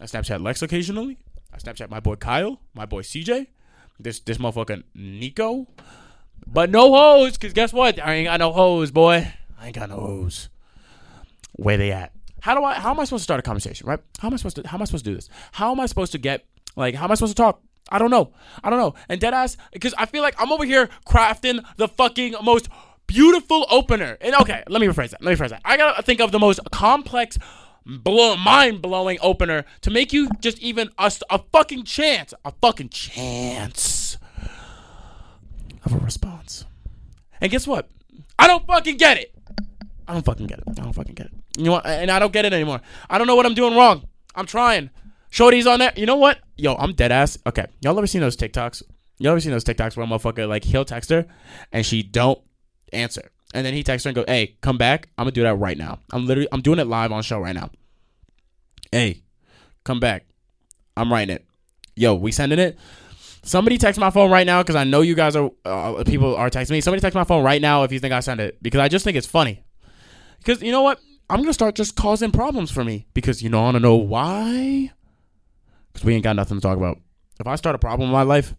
[0.03, 1.17] I Snapchat Lex occasionally.
[1.51, 2.61] I Snapchat my boy Kyle.
[2.75, 3.47] My boy CJ.
[3.99, 5.67] This this motherfucker Nico.
[6.47, 7.99] But no hoes, cause guess what?
[7.99, 9.33] I ain't got no hoes, boy.
[9.59, 10.51] I ain't got no hoes.
[11.53, 12.13] Where they at?
[12.41, 14.01] How do I how am I supposed to start a conversation, right?
[14.19, 15.29] How am I supposed to how am I supposed to do this?
[15.53, 16.45] How am I supposed to get
[16.77, 17.61] like how am I supposed to talk?
[17.91, 18.33] I don't know.
[18.63, 18.95] I don't know.
[19.09, 22.69] And dead ass because I feel like I'm over here crafting the fucking most
[23.07, 24.17] beautiful opener.
[24.21, 25.23] And okay, let me rephrase that.
[25.23, 25.63] Let me rephrase that.
[25.65, 27.39] I gotta think of the most complex,
[27.85, 32.91] blow, mind blowing opener to make you just even a, a fucking chance, a fucking
[32.91, 34.19] chance
[35.85, 36.65] of a response.
[37.41, 37.89] And guess what?
[38.39, 39.35] I don't fucking get it.
[40.07, 40.65] I don't fucking get it.
[40.69, 41.33] I don't fucking get it.
[41.59, 41.87] You what?
[41.87, 42.81] And I don't get it anymore.
[43.11, 44.07] I don't know what I'm doing wrong.
[44.35, 44.91] I'm trying.
[45.31, 45.93] Shorty's on there.
[45.97, 46.39] You know what?
[46.57, 47.37] Yo, I'm dead ass.
[47.47, 47.67] Okay.
[47.81, 48.83] Y'all ever seen those TikToks?
[49.19, 51.27] Y'all ever seen those TikToks where a motherfucker like he'll text her
[51.73, 52.41] and she don't
[52.93, 53.31] answer.
[53.53, 55.09] And then he texts her and go, Hey, come back.
[55.19, 55.99] I'm gonna do that right now.
[56.13, 57.71] I'm literally I'm doing it live on show right now.
[58.93, 59.23] Hey,
[59.85, 60.27] come back.
[60.97, 61.45] I'm writing it.
[61.97, 62.79] Yo, we sending it.
[63.43, 66.51] Somebody text my phone right now because I know you guys are uh, people are
[66.51, 66.81] texting me.
[66.81, 69.05] Somebody text my phone right now if you think I sent it because I just
[69.05, 69.65] think it's funny.
[70.39, 71.01] Because you know what?
[71.31, 74.93] I'm gonna start just causing problems for me because you know I wanna know why.
[75.93, 76.99] Because we ain't got nothing to talk about.
[77.39, 78.55] If I start a problem in my life,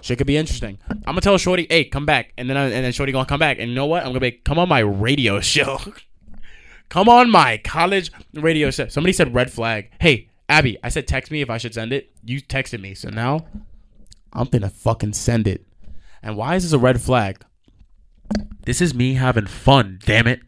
[0.00, 0.78] shit could be interesting.
[0.88, 3.38] I'm gonna tell Shorty, hey, come back, and then I, and then Shorty gonna come
[3.38, 4.02] back, and you know what?
[4.02, 5.78] I'm gonna be come on my radio show.
[6.88, 8.88] come on my college radio show.
[8.88, 9.90] Somebody said red flag.
[10.00, 12.10] Hey, Abby, I said text me if I should send it.
[12.24, 13.46] You texted me, so now
[14.32, 15.64] I'm gonna fucking send it.
[16.22, 17.44] And why is this a red flag?
[18.64, 20.40] This is me having fun, damn it.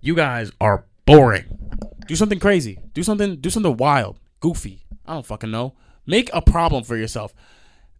[0.00, 1.58] You guys are boring.
[2.06, 2.78] Do something crazy.
[2.92, 4.84] Do something do something wild, goofy.
[5.06, 5.74] I don't fucking know.
[6.06, 7.34] Make a problem for yourself.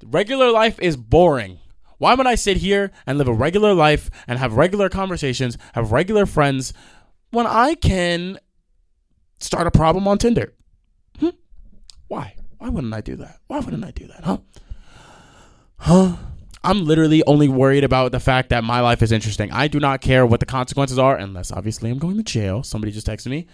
[0.05, 1.59] Regular life is boring.
[1.99, 5.93] Why would I sit here and live a regular life and have regular conversations, have
[5.93, 6.75] regular friends
[7.31, 8.39] when I can
[9.39, 10.53] start a problem on Tinder?
[11.19, 11.31] Hmm?
[12.09, 12.37] Why?
[12.59, 13.39] Why wouldn't I do that?
[13.47, 14.39] Why wouldn't I do that, huh?
[15.79, 16.17] Huh?
[16.65, 19.53] I'm literally only worried about the fact that my life is interesting.
[19.53, 22.63] I do not care what the consequences are, unless obviously I'm going to jail.
[22.63, 23.47] Somebody just texted me.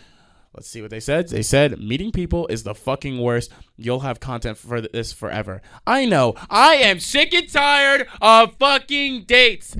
[0.54, 1.28] Let's see what they said.
[1.28, 3.50] They said meeting people is the fucking worst.
[3.76, 5.60] You'll have content for this forever.
[5.88, 6.34] I know.
[6.48, 9.76] I am sick and tired of fucking dates.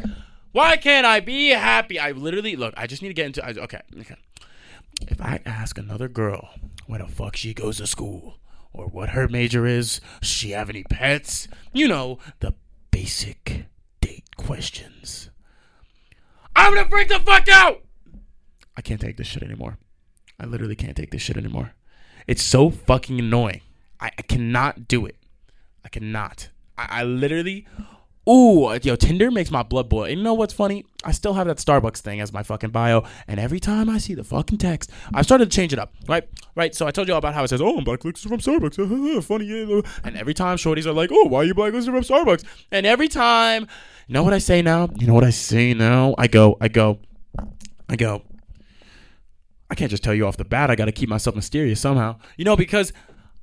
[0.50, 2.00] Why can't I be happy?
[2.00, 2.74] I literally look.
[2.76, 3.44] I just need to get into.
[3.44, 4.16] I, okay, okay.
[5.02, 6.50] If I ask another girl
[6.86, 8.38] where the fuck she goes to school
[8.72, 11.46] or what her major is, she have any pets?
[11.72, 12.54] You know the
[12.90, 13.66] basic
[14.00, 15.31] date questions.
[16.55, 17.83] I'm gonna freak the fuck out.
[18.76, 19.79] I can't take this shit anymore.
[20.38, 21.74] I literally can't take this shit anymore.
[22.26, 23.61] It's so fucking annoying.
[24.00, 25.16] I, I cannot do it.
[25.85, 26.48] I cannot.
[26.79, 27.66] I, I literally.
[28.30, 30.04] Ooh, yo, Tinder makes my blood boil.
[30.04, 30.84] And you know what's funny?
[31.02, 34.14] I still have that Starbucks thing as my fucking bio, and every time I see
[34.14, 36.28] the fucking text, I've started to change it up, right?
[36.54, 36.74] Right.
[36.74, 39.46] So I told you all about how it says, "Oh, I'm blacklisted from Starbucks." funny,
[39.46, 39.80] yeah.
[40.04, 43.08] And every time shorties are like, "Oh, why are you blacklisted from Starbucks?" And every
[43.08, 43.66] time,
[44.06, 44.90] you know what I say now?
[44.96, 46.14] You know what I say now?
[46.16, 46.98] I go, I go,
[47.88, 48.22] I go.
[49.70, 50.70] I can't just tell you off the bat.
[50.70, 52.16] I got to keep myself mysterious somehow.
[52.36, 52.92] You know, because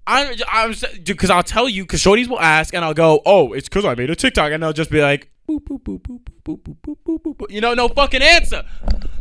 [0.07, 3.67] I'm, I'm, because I'll tell you, because shorties will ask, and I'll go, oh, it's
[3.67, 6.59] because I made a TikTok, and they'll just be like, boop, boop, boop, boop, boop,
[6.61, 7.51] boop, boop, boop, boop, boop.
[7.51, 8.63] you know, no fucking answer.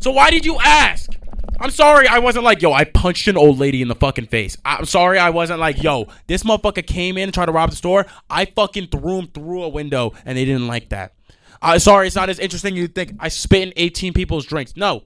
[0.01, 1.11] So why did you ask?
[1.59, 4.57] I'm sorry, I wasn't like, yo, I punched an old lady in the fucking face.
[4.65, 7.77] I'm sorry, I wasn't like, yo, this motherfucker came in and tried to rob the
[7.77, 8.07] store.
[8.31, 11.15] I fucking threw him through a window, and they didn't like that.
[11.63, 13.15] Uh, sorry, it's not as interesting you think.
[13.19, 14.77] I spit in 18 people's drinks.
[14.77, 15.05] No.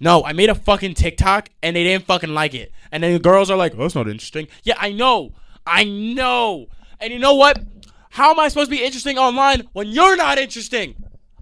[0.00, 2.72] No, I made a fucking TikTok and they didn't fucking like it.
[2.90, 4.48] And then the girls are like, oh, that's not interesting.
[4.62, 5.32] Yeah, I know.
[5.66, 6.66] I know.
[7.00, 7.62] And you know what?
[8.10, 10.94] How am I supposed to be interesting online when you're not interesting?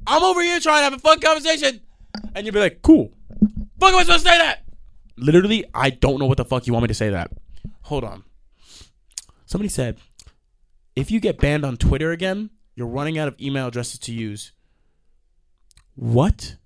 [0.07, 1.81] I'm over here trying to have a fun conversation.
[2.35, 3.13] And you'll be like, cool.
[3.81, 4.65] Fuck am I supposed to say that?
[5.17, 7.31] Literally, I don't know what the fuck you want me to say that.
[7.83, 8.25] Hold on.
[9.47, 9.99] Somebody said,
[10.95, 14.53] if you get banned on Twitter again, you're running out of email addresses to use.
[15.95, 16.57] What?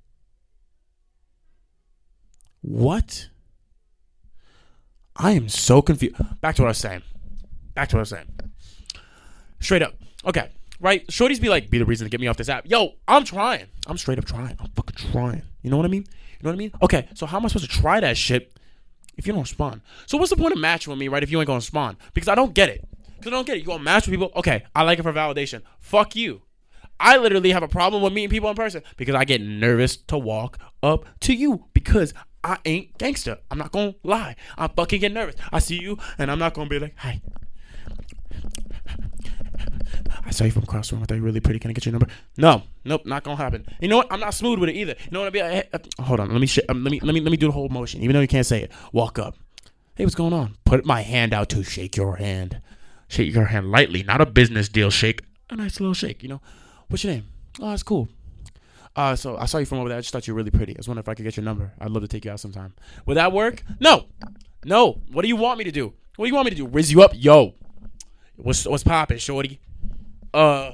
[2.62, 3.30] What?
[5.23, 6.17] I am so confused.
[6.41, 7.03] Back to what I was saying.
[7.75, 8.27] Back to what I was saying.
[9.61, 9.95] Straight up.
[10.25, 10.49] Okay.
[10.81, 11.07] Right?
[11.09, 12.67] Shorties be like, be the reason to get me off this app.
[12.67, 13.67] Yo, I'm trying.
[13.87, 14.57] I'm straight up trying.
[14.59, 15.43] I'm fucking trying.
[15.61, 16.07] You know what I mean?
[16.41, 16.73] You know what I mean?
[16.81, 18.57] Okay, so how am I supposed to try that shit
[19.18, 19.83] if you don't spawn?
[20.07, 21.99] So what's the point of matching with me, right, if you ain't gonna spawn.
[22.14, 22.89] Because I don't get it.
[23.18, 23.61] Because I don't get it.
[23.61, 24.33] You gonna match with people?
[24.37, 25.61] Okay, I like it for validation.
[25.81, 26.41] Fuck you.
[26.99, 30.16] I literally have a problem with meeting people in person because I get nervous to
[30.16, 33.38] walk up to you because I ain't gangster.
[33.51, 34.36] I'm not gonna lie.
[34.57, 35.36] I fucking get nervous.
[35.53, 37.20] I see you and I'm not gonna be like, hi.
[40.24, 41.03] I saw you from across the room.
[41.03, 41.59] I thought you were really pretty.
[41.59, 42.07] Can I get your number?
[42.36, 43.66] No, nope, not gonna happen.
[43.80, 44.07] You know what?
[44.11, 44.95] I'm not smooth with it either.
[45.05, 45.45] You know what I mean?
[45.51, 46.30] Hey, uh, hold on.
[46.30, 48.14] Let me sh- um, let me let me let me do the whole motion, even
[48.14, 48.72] though you can't say it.
[48.93, 49.36] Walk up.
[49.97, 50.57] Hey, what's going on?
[50.64, 52.61] Put my hand out to shake your hand.
[53.09, 55.22] Shake your hand lightly, not a business deal shake.
[55.51, 56.22] A nice little shake.
[56.22, 56.41] You know.
[56.88, 57.26] What's your name?
[57.61, 58.09] Oh, that's cool.
[58.97, 59.99] Uh, so I saw you from over there.
[59.99, 60.74] I just thought you were really pretty.
[60.74, 61.72] I was wondering if I could get your number.
[61.80, 62.74] I'd love to take you out sometime.
[63.07, 63.62] Would that work?
[63.78, 64.07] No,
[64.64, 65.01] no.
[65.12, 65.93] What do you want me to do?
[66.16, 66.66] What do you want me to do?
[66.66, 67.55] Riz you up, yo?
[68.36, 69.61] What's what's poppin', shorty?
[70.34, 70.72] Uh,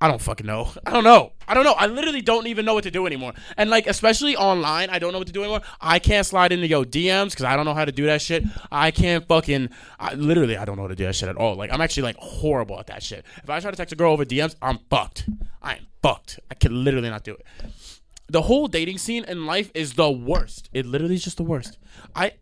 [0.00, 0.70] I don't fucking know.
[0.86, 1.32] I don't know.
[1.48, 1.72] I don't know.
[1.72, 3.32] I literally don't even know what to do anymore.
[3.56, 5.62] And like, especially online, I don't know what to do anymore.
[5.80, 8.44] I can't slide into yo DMs because I don't know how to do that shit.
[8.70, 9.70] I can't fucking.
[9.98, 11.56] I, literally, I don't know how to do that shit at all.
[11.56, 13.24] Like, I'm actually like horrible at that shit.
[13.42, 15.28] If I try to text a girl over DMs, I'm fucked.
[15.60, 16.38] I am fucked.
[16.48, 17.44] I can literally not do it.
[18.28, 20.68] The whole dating scene in life is the worst.
[20.72, 21.76] It literally is just the worst.
[22.14, 22.34] I.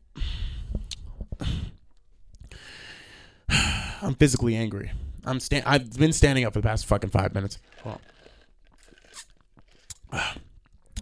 [4.03, 4.91] I'm physically angry.
[5.27, 5.65] I'm stand.
[5.67, 7.59] I've been standing up for the past fucking five minutes.
[7.83, 7.99] Hold
[10.13, 10.21] on.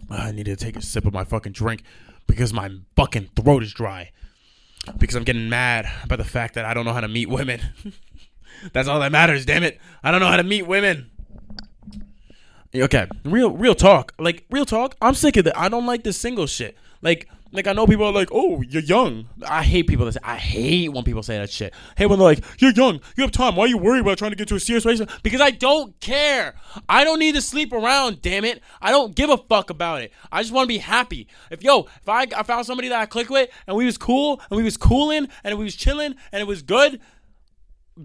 [0.09, 1.83] I need to take a sip of my fucking drink
[2.27, 4.11] because my fucking throat is dry.
[4.97, 7.61] Because I'm getting mad by the fact that I don't know how to meet women.
[8.73, 9.45] That's all that matters.
[9.45, 9.79] Damn it!
[10.03, 11.09] I don't know how to meet women.
[12.73, 14.13] Okay, real real talk.
[14.19, 14.95] Like real talk.
[15.01, 15.57] I'm sick of that.
[15.57, 16.77] I don't like this single shit.
[17.01, 19.27] Like like I know people are like, oh, you're young.
[19.47, 20.19] I hate people that say.
[20.23, 21.73] I hate when people say that shit.
[21.97, 23.55] Hey, when they're like, you're young, you have time.
[23.55, 25.23] Why are you worried about trying to get to a serious relationship?
[25.23, 26.55] Because I don't care.
[26.89, 28.21] I don't need to sleep around.
[28.21, 28.61] Damn it.
[28.81, 30.11] I don't give a fuck about it.
[30.31, 31.27] I just want to be happy.
[31.49, 34.41] If yo, if I, I found somebody that I click with and we was cool
[34.49, 36.99] and we was cooling and we was chilling and it was good,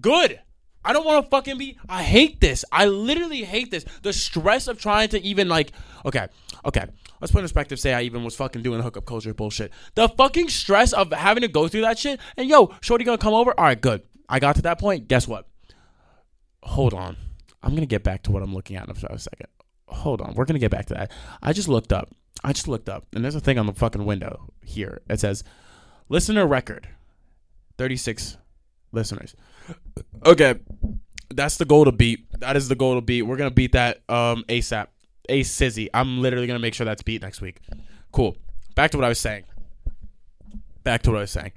[0.00, 0.40] good.
[0.84, 1.78] I don't want to fucking be.
[1.88, 2.64] I hate this.
[2.72, 3.84] I literally hate this.
[4.02, 5.72] The stress of trying to even like.
[6.06, 6.26] Okay,
[6.64, 6.86] okay.
[7.20, 7.78] Let's put in perspective.
[7.78, 9.72] Say I even was fucking doing a hookup culture bullshit.
[9.94, 12.20] The fucking stress of having to go through that shit.
[12.36, 13.52] And yo, shorty gonna come over.
[13.58, 14.02] All right, good.
[14.28, 15.08] I got to that point.
[15.08, 15.46] Guess what?
[16.62, 17.16] Hold on.
[17.62, 19.48] I'm gonna get back to what I'm looking at in a second.
[19.86, 20.34] Hold on.
[20.34, 21.12] We're gonna get back to that.
[21.42, 22.10] I just looked up.
[22.42, 25.02] I just looked up, and there's a thing on the fucking window here.
[25.10, 25.44] It says,
[26.08, 26.88] "Listener record,
[27.76, 28.38] 36
[28.92, 29.36] listeners."
[30.24, 30.54] Okay,
[31.28, 32.26] that's the goal to beat.
[32.40, 33.22] That is the goal to beat.
[33.22, 34.86] We're gonna beat that um ASAP.
[35.30, 35.88] A Sizzy.
[35.94, 37.60] I'm literally gonna make sure that's beat next week.
[38.12, 38.36] Cool.
[38.74, 39.44] Back to what I was saying.
[40.84, 41.52] Back to what I was saying.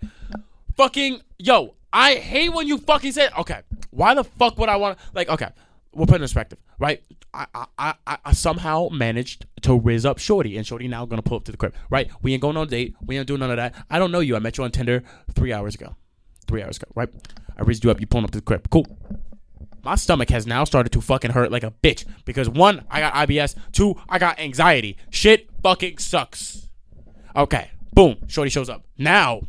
[0.76, 3.62] Fucking yo, I hate when you fucking say okay.
[3.92, 5.50] Why the fuck would I want like okay?
[5.94, 7.04] We'll put in perspective, right?
[7.36, 7.46] I,
[7.78, 11.44] I, I, I somehow managed to riz up Shorty, and Shorty now gonna pull up
[11.46, 12.10] to the crib, right?
[12.22, 12.96] We ain't going on a date.
[13.04, 13.74] We ain't doing none of that.
[13.90, 14.36] I don't know you.
[14.36, 15.04] I met you on Tinder
[15.34, 15.96] three hours ago.
[16.48, 17.10] Three hours ago, right?
[17.58, 18.00] I rizzed you up.
[18.00, 18.70] You pulling up to the crib.
[18.70, 18.86] Cool
[19.84, 23.14] my stomach has now started to fucking hurt like a bitch because one, I got
[23.14, 24.98] IBS, two, I got anxiety.
[25.10, 26.70] Shit fucking sucks.
[27.36, 28.86] Okay, boom, Shorty shows up.
[28.98, 29.42] Now,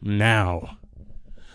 [0.00, 0.78] now,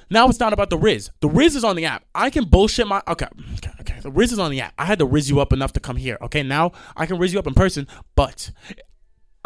[0.09, 1.11] now it's not about the Riz.
[1.21, 2.05] The Riz is on the app.
[2.13, 3.99] I can bullshit my okay, okay, okay.
[4.01, 4.73] The Riz is on the app.
[4.77, 6.17] I had to Riz you up enough to come here.
[6.21, 8.51] Okay, now I can Riz you up in person, but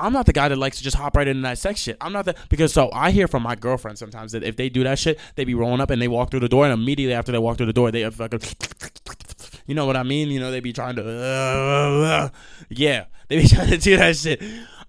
[0.02, 1.98] I'm not the guy that likes to just hop right into that sex shit.
[2.02, 4.84] I'm not that because so I hear from my girlfriend sometimes that if they do
[4.84, 7.32] that shit, they be rolling up and they walk through the door, and immediately after
[7.32, 8.42] they walk through the door, they fucking,
[9.68, 10.30] you know what I mean?
[10.30, 12.30] You know they be trying to, uh,
[12.70, 14.42] yeah, they be trying to do that shit.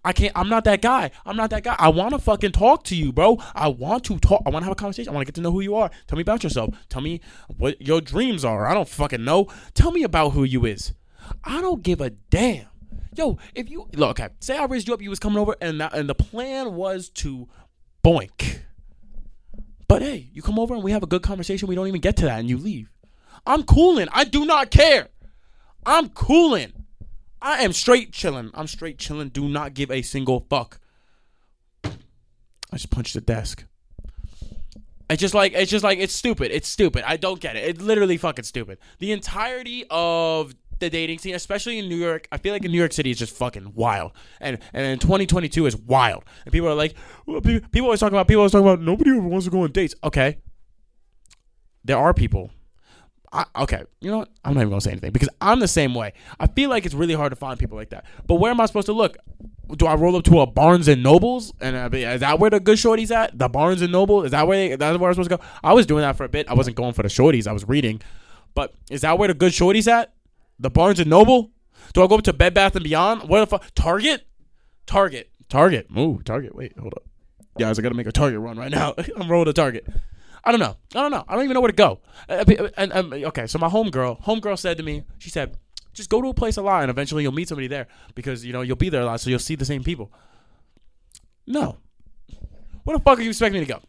[0.05, 0.33] I can't.
[0.35, 1.13] I'm not that guy.
[1.25, 1.77] I'm not that guy.
[1.79, 3.39] I want to fucking talk to you, bro.
[3.55, 4.43] I want to talk.
[4.45, 5.11] I want to have a conversation.
[5.11, 5.91] I want to get to know who you are.
[6.09, 6.75] Tell me about yourself.
[6.89, 7.21] Tell me
[7.57, 8.67] what your dreams are.
[8.67, 9.47] I don't fucking know.
[9.75, 10.93] Tell me about who you is.
[11.45, 12.67] I don't give a damn.
[13.15, 15.81] Yo, if you look, okay, say I raised you up, you was coming over, and
[15.81, 17.49] that, and the plan was to
[18.05, 18.61] boink.
[19.87, 21.69] But hey, you come over and we have a good conversation.
[21.69, 22.91] We don't even get to that, and you leave.
[23.47, 24.09] I'm cooling.
[24.13, 25.09] I do not care.
[25.85, 26.73] I'm cooling.
[27.43, 28.51] I am straight chilling.
[28.55, 29.29] I'm straight chilling.
[29.29, 30.79] Do not give a single fuck.
[31.85, 31.91] I
[32.77, 33.67] just punched the desk.
[35.11, 36.51] It's just like it's just like it's stupid.
[36.53, 37.05] It's stupid.
[37.07, 37.69] I don't get it.
[37.69, 38.79] It's literally fucking stupid.
[38.99, 42.29] The entirety of the dating scene, especially in New York.
[42.31, 45.77] I feel like in New York City is just fucking wild, and and 2022 is
[45.77, 46.25] wild.
[46.45, 49.21] And people are like, well, people always talk about people always talk about nobody ever
[49.21, 49.95] wants to go on dates.
[50.05, 50.39] Okay,
[51.85, 52.51] there are people.
[53.35, 54.29] I, okay, you know what?
[54.45, 56.13] I'm not even gonna say anything because I'm the same way.
[56.39, 58.05] I feel like it's really hard to find people like that.
[58.27, 59.17] But where am I supposed to look?
[59.75, 62.61] Do I roll up to a Barnes and Nobles and uh, is that where the
[62.61, 63.39] good shorties at?
[63.39, 65.43] The Barnes and Noble is that where they, that's where I'm supposed to go?
[65.65, 66.47] I was doing that for a bit.
[66.49, 67.47] I wasn't going for the shorties.
[67.47, 68.03] I was reading,
[68.55, 70.13] but is that where the good shorties at?
[70.59, 71.51] The Barnes and Noble?
[71.93, 73.29] Do I go up to Bed Bath and Beyond?
[73.29, 73.75] What the fuck?
[73.75, 74.27] Target?
[74.87, 75.31] Target.
[75.49, 75.87] Target.
[75.97, 76.55] Ooh, Target.
[76.55, 77.05] Wait, hold up.
[77.59, 78.95] Guys, I gotta make a Target run right now.
[79.17, 79.87] I'm rolling a Target.
[80.45, 80.77] I don't know.
[80.95, 81.25] I don't know.
[81.29, 82.01] I don't even know where to go.
[82.29, 85.57] Uh, uh, uh and, and, okay, so my homegirl, homegirl said to me, she said,
[85.93, 88.53] just go to a place a lot and eventually you'll meet somebody there because you
[88.53, 90.11] know you'll be there a lot, so you'll see the same people.
[91.47, 91.77] No.
[92.85, 93.81] Where the fuck are you expecting me to go?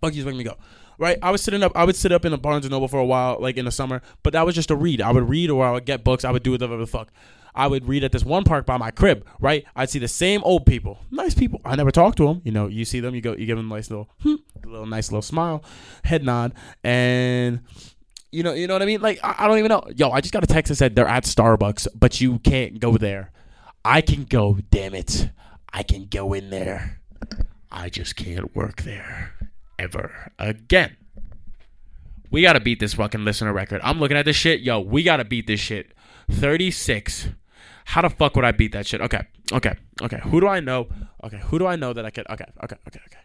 [0.00, 0.56] Fuck you expecting me to go?
[0.98, 1.18] Right?
[1.22, 1.72] I was sitting up.
[1.74, 3.72] I would sit up in a Barnes and Noble for a while, like in the
[3.72, 4.02] summer.
[4.22, 5.00] But that was just to read.
[5.00, 6.24] I would read, or I would get books.
[6.24, 7.10] I would do whatever the fuck.
[7.54, 9.64] I would read at this one park by my crib, right?
[9.76, 11.60] I'd see the same old people, nice people.
[11.64, 12.42] I never talked to them.
[12.44, 14.34] You know, you see them, you go, you give them a nice little, hmm,
[14.64, 15.62] little nice little smile,
[16.02, 17.60] head nod, and
[18.32, 19.00] You know, you know what I mean?
[19.00, 19.84] Like I, I don't even know.
[19.94, 22.96] Yo, I just got a text that said they're at Starbucks, but you can't go
[22.96, 23.30] there.
[23.84, 25.30] I can go, damn it.
[25.72, 27.00] I can go in there.
[27.70, 29.34] I just can't work there
[29.78, 30.96] ever again.
[32.30, 33.80] We gotta beat this fucking listener record.
[33.84, 34.60] I'm looking at this shit.
[34.60, 35.92] Yo, we gotta beat this shit.
[36.30, 37.28] 36.
[37.86, 39.00] How the fuck would I beat that shit?
[39.00, 39.22] Okay,
[39.52, 40.20] okay, okay.
[40.24, 40.88] Who do I know?
[41.22, 42.26] Okay, who do I know that I could?
[42.28, 43.18] Okay, okay, okay, okay.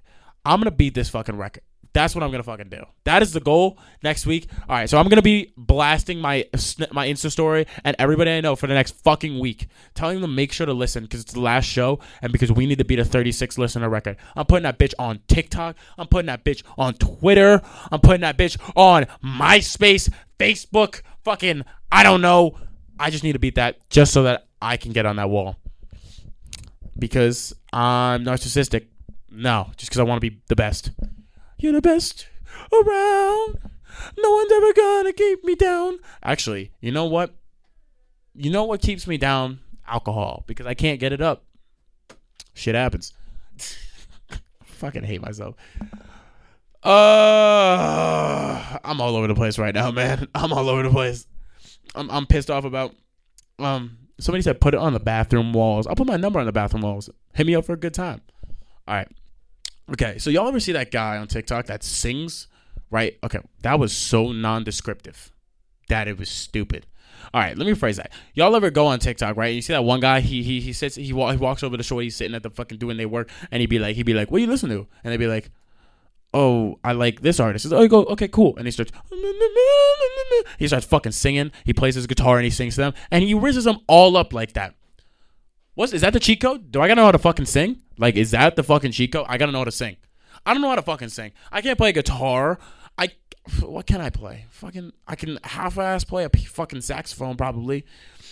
[0.45, 1.63] I'm gonna beat this fucking record.
[1.93, 2.83] That's what I'm gonna fucking do.
[3.03, 4.47] That is the goal next week.
[4.67, 6.45] All right, so I'm gonna be blasting my
[6.91, 10.51] my Insta story and everybody I know for the next fucking week, telling them make
[10.51, 13.05] sure to listen because it's the last show and because we need to beat a
[13.05, 14.17] 36 listener record.
[14.35, 15.75] I'm putting that bitch on TikTok.
[15.97, 17.61] I'm putting that bitch on Twitter.
[17.91, 22.57] I'm putting that bitch on MySpace, Facebook, fucking I don't know.
[22.99, 25.55] I just need to beat that just so that I can get on that wall
[26.99, 28.87] because I'm narcissistic.
[29.31, 30.91] No, just because I want to be the best.
[31.59, 32.27] You're the best
[32.71, 33.59] around.
[34.17, 35.99] No one's ever gonna keep me down.
[36.23, 37.35] Actually, you know what?
[38.33, 39.59] You know what keeps me down?
[39.87, 41.43] Alcohol, because I can't get it up.
[42.53, 43.13] Shit happens.
[44.63, 45.55] Fucking hate myself.
[46.83, 50.27] Uh, I'm all over the place right now, man.
[50.35, 51.27] I'm all over the place.
[51.95, 52.95] I'm I'm pissed off about.
[53.57, 55.87] Um, somebody said put it on the bathroom walls.
[55.87, 57.09] I'll put my number on the bathroom walls.
[57.33, 58.21] Hit me up for a good time.
[58.87, 59.09] All right.
[59.91, 62.47] Okay, so y'all ever see that guy on TikTok that sings?
[62.91, 63.17] Right?
[63.23, 65.31] Okay, that was so non-descriptive
[65.89, 66.85] that it was stupid.
[67.33, 68.11] All right, let me phrase that.
[68.33, 69.53] Y'all ever go on TikTok, right?
[69.53, 70.19] You see that one guy?
[70.21, 72.01] He he he sits he, wa- he walks over the shore.
[72.01, 74.31] He's sitting at the fucking doing their work, and he'd be like he'd be like,
[74.31, 75.51] "What you listen to?" And they'd be like,
[76.33, 78.55] "Oh, I like this artist." Like, oh, you go okay, cool.
[78.57, 78.91] And he starts
[80.57, 81.51] he starts fucking singing.
[81.65, 84.33] He plays his guitar and he sings to them, and he rizzes them all up
[84.33, 84.75] like that.
[85.79, 86.73] What's is that the cheat code?
[86.73, 87.81] Do I gotta know how to fucking sing?
[87.97, 89.25] Like, is that the fucking cheat code?
[89.29, 89.95] I gotta know how to sing.
[90.45, 91.31] I don't know how to fucking sing.
[91.53, 92.59] I can't play guitar.
[92.97, 93.11] I
[93.61, 94.43] what can I play?
[94.49, 97.85] Fucking I can half-ass play a fucking saxophone probably.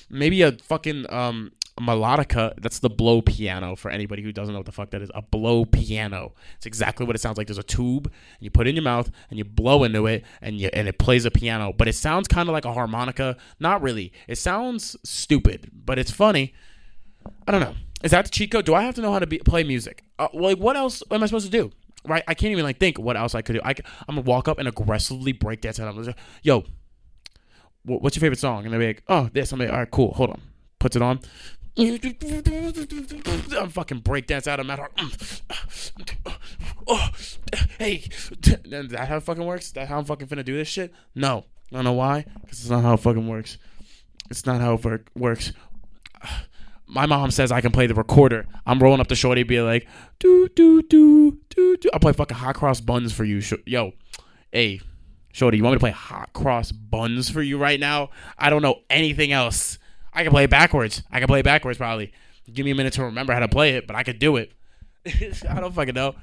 [0.10, 2.52] Maybe a fucking um melodica.
[2.58, 5.10] That's the blow piano for anybody who doesn't know what the fuck that is.
[5.16, 6.34] A blow piano.
[6.58, 7.48] It's exactly what it sounds like.
[7.48, 10.26] There's a tube and you put it in your mouth and you blow into it
[10.42, 13.38] and you and it plays a piano, but it sounds kind of like a harmonica.
[13.58, 14.12] Not really.
[14.28, 16.54] It sounds stupid, but it's funny.
[17.48, 17.74] I don't know.
[18.04, 18.66] Is that the cheat code?
[18.66, 20.04] Do I have to know how to be, play music?
[20.20, 21.72] Uh, like, what else am I supposed to do?
[22.06, 22.24] Right?
[22.28, 23.62] I can't even like think what else I could do.
[23.64, 23.76] I, am
[24.16, 26.62] gonna walk up and aggressively break I'm like, yo,
[27.84, 28.66] wh- what's your favorite song?
[28.66, 29.52] And they're like, oh, this.
[29.52, 30.14] I'm like, all right, cool.
[30.14, 30.42] Hold on.
[30.80, 31.20] Puts it on.
[31.80, 32.00] I'm
[33.70, 34.78] fucking breakdance out of my.
[36.88, 37.10] Oh,
[37.78, 38.30] hey, is
[38.92, 39.66] that how it fucking works?
[39.66, 40.94] Is that how I'm fucking finna do this shit?
[41.14, 42.26] No, I don't know why.
[42.42, 43.58] Because it's not how it fucking works.
[44.30, 45.52] It's not how it work- works
[46.88, 48.46] my mom says I can play the recorder.
[48.66, 49.88] I'm rolling up the Shorty, be like,
[50.20, 51.90] do do do do do.
[51.94, 53.94] I'll play fucking hot cross buns for you, yo.
[54.52, 54.82] Hey,
[55.34, 58.10] Shorty, you want me to play hot cross buns for you right now?
[58.38, 59.78] I don't know anything else.
[60.14, 61.04] I can play it backwards.
[61.12, 62.12] I can play backwards probably.
[62.52, 64.54] Give me a minute to remember how to play it, but I could do it.
[65.50, 66.16] I don't fucking know.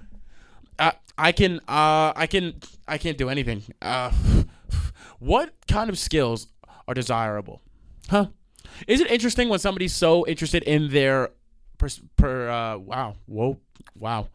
[0.78, 2.54] I I can uh I can
[2.88, 3.62] I can't do anything.
[3.80, 4.10] Uh,
[5.18, 6.48] what kind of skills
[6.88, 7.60] are desirable?
[8.08, 8.28] Huh?
[8.86, 11.30] Is it interesting when somebody's so interested in their
[11.78, 13.58] per, per uh, wow, whoa,
[13.96, 14.28] wow?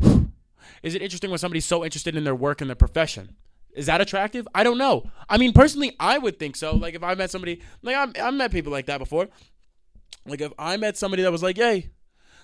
[0.82, 3.36] Is it interesting when somebody's so interested in their work and their profession?
[3.74, 4.46] Is that attractive?
[4.54, 5.10] I don't know.
[5.28, 6.74] I mean, personally, I would think so.
[6.76, 9.28] Like if I met somebody, like I I met people like that before.
[10.26, 11.90] Like if I met somebody that was like, "Yay."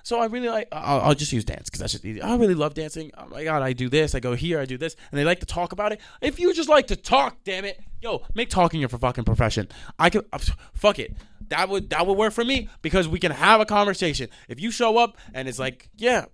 [0.08, 0.68] So I really like.
[0.72, 2.22] I'll, I'll just use dance because that's just easy.
[2.22, 3.10] I really love dancing.
[3.18, 4.14] Oh my god, I do this.
[4.14, 4.58] I go here.
[4.58, 6.00] I do this, and they like to talk about it.
[6.22, 9.68] If you just like to talk, damn it, yo, make talking your fucking profession.
[9.98, 10.38] I could uh,
[10.72, 11.14] fuck it.
[11.48, 14.30] That would that would work for me because we can have a conversation.
[14.48, 16.24] If you show up and it's like, yeah.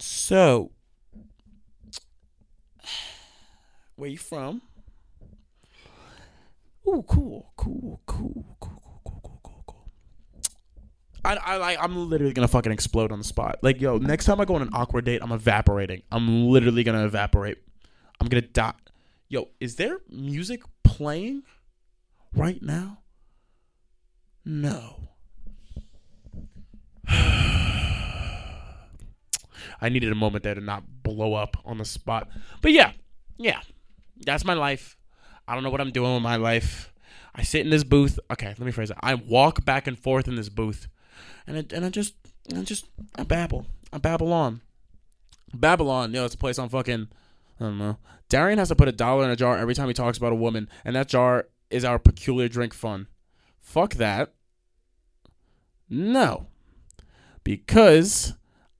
[0.00, 0.72] So,
[3.94, 4.60] where you from?
[6.88, 8.81] Ooh, cool, cool, cool, cool,
[11.24, 11.78] I, I like.
[11.80, 13.58] I'm literally gonna fucking explode on the spot.
[13.62, 16.02] Like, yo, next time I go on an awkward date, I'm evaporating.
[16.10, 17.58] I'm literally gonna evaporate.
[18.20, 18.74] I'm gonna die.
[19.28, 21.42] Yo, is there music playing
[22.34, 22.98] right now?
[24.44, 25.08] No.
[27.08, 28.68] I
[29.88, 32.28] needed a moment there to not blow up on the spot.
[32.60, 32.92] But yeah,
[33.36, 33.60] yeah,
[34.24, 34.96] that's my life.
[35.46, 36.92] I don't know what I'm doing with my life.
[37.34, 38.18] I sit in this booth.
[38.30, 38.96] Okay, let me phrase it.
[39.00, 40.88] I walk back and forth in this booth,
[41.46, 42.14] and I, and I just,
[42.54, 42.86] I just,
[43.16, 43.66] I babble.
[43.92, 44.60] I babble on.
[45.54, 47.08] Babylon, yo, it's a place on fucking,
[47.60, 47.98] I don't know.
[48.28, 50.36] Darrian has to put a dollar in a jar every time he talks about a
[50.36, 53.06] woman, and that jar is our peculiar drink fund.
[53.60, 54.32] Fuck that.
[55.88, 56.46] No.
[57.44, 58.34] Because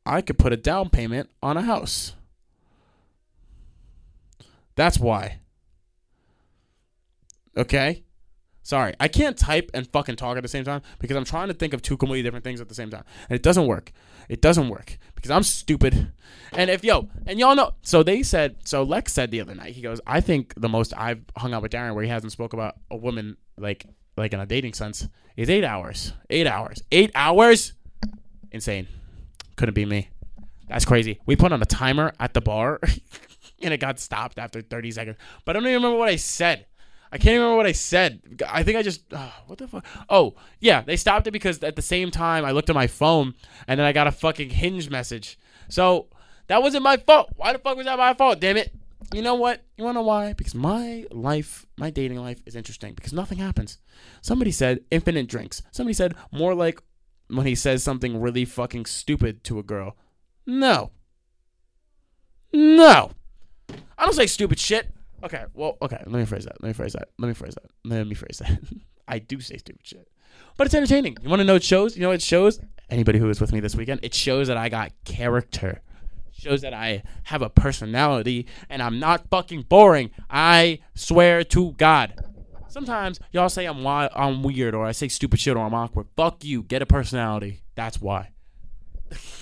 [0.06, 2.14] I could put a down payment on a house.
[4.74, 5.40] That's why.
[7.56, 8.04] Okay?
[8.62, 11.54] Sorry, I can't type and fucking talk at the same time because I'm trying to
[11.54, 13.04] think of two completely different things at the same time.
[13.28, 13.92] And it doesn't work.
[14.28, 16.12] It doesn't work because I'm stupid.
[16.52, 19.74] And if, yo, and y'all know, so they said, so Lex said the other night,
[19.74, 22.52] he goes, I think the most I've hung out with Darrian where he hasn't spoke
[22.52, 23.86] about a woman like,
[24.16, 26.12] like in a dating sense is eight hours.
[26.30, 26.82] Eight hours.
[26.92, 27.72] Eight hours?
[28.52, 28.86] Insane.
[29.56, 30.08] Couldn't be me.
[30.68, 31.20] That's crazy.
[31.26, 32.80] We put on a timer at the bar
[33.62, 35.16] and it got stopped after 30 seconds.
[35.44, 36.66] But I don't even remember what I said.
[37.12, 38.20] I can't remember what I said.
[38.48, 39.84] I think I just oh, what the fuck.
[40.08, 43.34] Oh yeah, they stopped it because at the same time I looked at my phone
[43.68, 45.38] and then I got a fucking hinge message.
[45.68, 46.08] So
[46.46, 47.28] that wasn't my fault.
[47.36, 48.40] Why the fuck was that my fault?
[48.40, 48.72] Damn it.
[49.12, 49.62] You know what?
[49.76, 50.32] You wanna know why?
[50.32, 53.76] Because my life, my dating life is interesting because nothing happens.
[54.22, 55.62] Somebody said infinite drinks.
[55.70, 56.82] Somebody said more like
[57.28, 59.96] when he says something really fucking stupid to a girl.
[60.46, 60.92] No.
[62.54, 63.10] No.
[63.98, 64.90] I don't say stupid shit.
[65.24, 66.60] Okay, well, okay, let me phrase that.
[66.62, 67.08] Let me phrase that.
[67.18, 67.70] Let me phrase that.
[67.84, 68.58] Let me phrase that.
[69.08, 70.08] I do say stupid shit.
[70.56, 71.16] But it's entertaining.
[71.22, 71.96] You want to know what shows?
[71.96, 72.60] You know it shows?
[72.90, 75.80] Anybody who was with me this weekend, it shows that I got character.
[76.32, 80.10] Shows that I have a personality and I'm not fucking boring.
[80.28, 82.14] I swear to God.
[82.68, 86.06] Sometimes y'all say I'm I'm weird or I say stupid shit or I'm awkward.
[86.16, 86.62] Fuck you.
[86.62, 87.60] Get a personality.
[87.74, 88.30] That's why.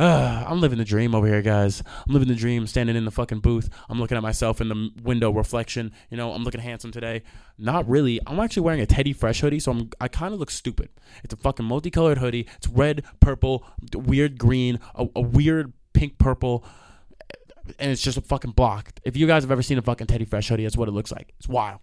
[0.00, 1.82] Uh, I'm living the dream over here, guys.
[2.06, 3.68] I'm living the dream, standing in the fucking booth.
[3.88, 5.92] I'm looking at myself in the window reflection.
[6.08, 7.22] You know, I'm looking handsome today.
[7.58, 8.18] Not really.
[8.26, 10.88] I'm actually wearing a Teddy Fresh hoodie, so I'm I kind of look stupid.
[11.22, 12.46] It's a fucking multicolored hoodie.
[12.56, 16.64] It's red, purple, weird green, a, a weird pink purple,
[17.78, 18.92] and it's just a fucking block.
[19.04, 21.12] If you guys have ever seen a fucking Teddy Fresh hoodie, that's what it looks
[21.12, 21.34] like.
[21.38, 21.80] It's wild.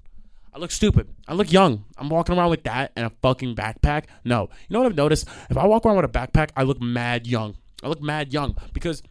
[0.53, 1.07] I look stupid.
[1.27, 1.85] I look young.
[1.99, 4.05] I'm walking around with that and a fucking backpack.
[4.23, 4.49] No.
[4.67, 5.27] You know what I've noticed?
[5.51, 7.57] If I walk around with a backpack, I look mad young.
[7.83, 9.03] I look mad young because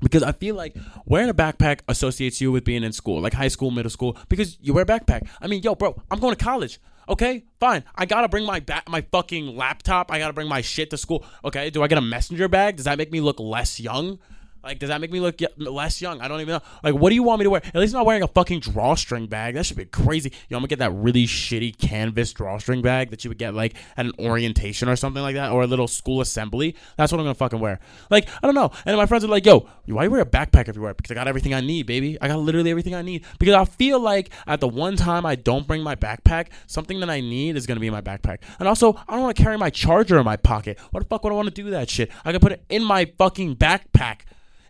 [0.00, 0.76] because I feel like
[1.06, 4.58] wearing a backpack associates you with being in school, like high school, middle school, because
[4.60, 5.28] you wear a backpack.
[5.40, 6.80] I mean, yo, bro, I'm going to college.
[7.08, 7.82] Okay, fine.
[7.96, 10.12] I gotta bring my ba- my fucking laptop.
[10.12, 11.24] I gotta bring my shit to school.
[11.44, 12.76] Okay, do I get a messenger bag?
[12.76, 14.18] Does that make me look less young?
[14.62, 16.20] Like, does that make me look less young?
[16.20, 16.60] I don't even know.
[16.82, 17.62] Like, what do you want me to wear?
[17.64, 19.54] At least I'm not wearing a fucking drawstring bag.
[19.54, 20.32] That should be crazy.
[20.48, 23.74] Yo, I'm gonna get that really shitty canvas drawstring bag that you would get like
[23.96, 26.76] at an orientation or something like that, or a little school assembly.
[26.96, 27.80] That's what I'm gonna fucking wear.
[28.10, 28.70] Like, I don't know.
[28.86, 31.28] And my friends are like, "Yo, why you wear a backpack everywhere?" Because I got
[31.28, 32.16] everything I need, baby.
[32.20, 33.24] I got literally everything I need.
[33.38, 37.10] Because I feel like at the one time I don't bring my backpack, something that
[37.10, 38.38] I need is gonna be in my backpack.
[38.58, 40.78] And also, I don't want to carry my charger in my pocket.
[40.90, 42.10] What the fuck would I want to do that shit?
[42.24, 44.20] I can put it in my fucking backpack.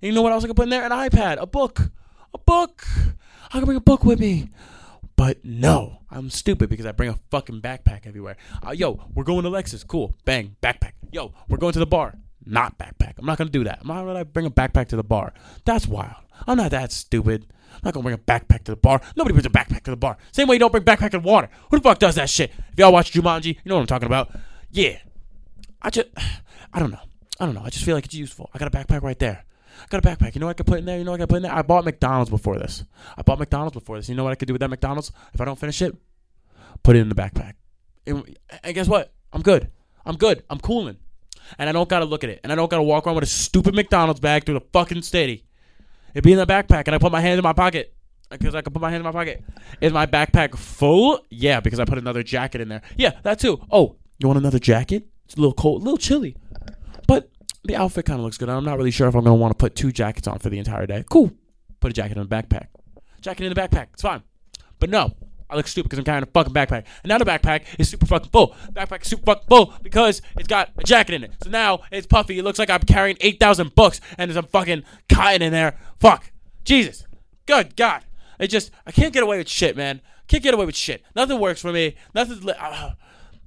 [0.03, 0.85] You know what else I can put in there?
[0.85, 1.81] An iPad, a book,
[2.35, 2.85] a book.
[3.47, 4.51] I can bring a book with me.
[5.15, 8.37] But no, I'm stupid because I bring a fucking backpack everywhere.
[8.67, 9.87] Uh, yo, we're going to Lexus.
[9.87, 10.17] Cool.
[10.25, 10.93] Bang, backpack.
[11.13, 12.15] Yo, we're going to the bar.
[12.45, 13.15] Not backpack.
[13.19, 13.79] I'm not gonna do that.
[13.83, 15.33] I'm not gonna bring a backpack to the bar.
[15.65, 16.17] That's wild.
[16.49, 17.47] I'm not that stupid.
[17.75, 19.01] I'm not gonna bring a backpack to the bar.
[19.15, 20.17] Nobody brings a backpack to the bar.
[20.33, 21.49] Same way you don't bring backpack and water.
[21.71, 22.51] Who the fuck does that shit?
[22.73, 24.33] If y'all watch Jumanji, you know what I'm talking about.
[24.73, 24.99] Yeah.
[25.81, 26.09] I just,
[26.73, 26.99] I don't know.
[27.39, 27.63] I don't know.
[27.63, 28.51] I just feel like it's useful.
[28.53, 29.45] I got a backpack right there.
[29.83, 30.35] I got a backpack.
[30.35, 30.99] You know what I could put in there?
[30.99, 31.55] You know what I could put in there?
[31.55, 32.85] I bought McDonald's before this.
[33.17, 34.09] I bought McDonald's before this.
[34.09, 35.13] You know what I could do with that McDonald's?
[35.35, 35.95] If I don't finish it,
[36.83, 37.55] put it in the backpack.
[38.07, 39.13] And, and guess what?
[39.33, 39.71] I'm good.
[40.05, 40.45] I'm good.
[40.51, 40.97] I'm cooling.
[41.59, 42.41] And I don't gotta look at it.
[42.43, 45.45] And I don't gotta walk around with a stupid McDonald's bag through the fucking city.
[46.15, 47.95] It'd be in the backpack, and I put my hand in my pocket.
[48.31, 49.45] Because I can put my hand in my pocket.
[49.81, 51.21] Is my backpack full?
[51.29, 52.83] Yeah, because I put another jacket in there.
[52.97, 53.61] Yeah, that too.
[53.71, 55.07] Oh, you want another jacket?
[55.27, 56.37] It's a little cold, a little chilly.
[57.65, 58.49] The outfit kind of looks good.
[58.49, 60.51] I'm not really sure if I'm going to want to put two jackets on for
[60.51, 61.05] the entire day.
[61.09, 61.33] Cool.
[61.81, 62.67] Put a jacket in the backpack.
[63.21, 63.89] Jacket in the backpack.
[63.93, 64.23] It's fine.
[64.81, 65.13] But no,
[65.49, 66.85] I look stupid because I'm carrying a fucking backpack.
[67.03, 68.57] And now the backpack is super fucking full.
[68.73, 71.33] Backpack is super fucking full because it's got a jacket in it.
[71.43, 72.39] So now it's puffy.
[72.39, 75.79] It looks like I'm carrying 8,000 books and there's a fucking cotton in there.
[76.01, 76.33] Fuck.
[76.65, 77.07] Jesus.
[77.47, 78.05] Good God.
[78.41, 80.01] It just, I can't get away with shit, man.
[80.27, 81.05] Can't get away with shit.
[81.15, 81.95] Nothing works for me.
[82.15, 82.43] Nothing's.
[82.45, 82.93] Li- uh,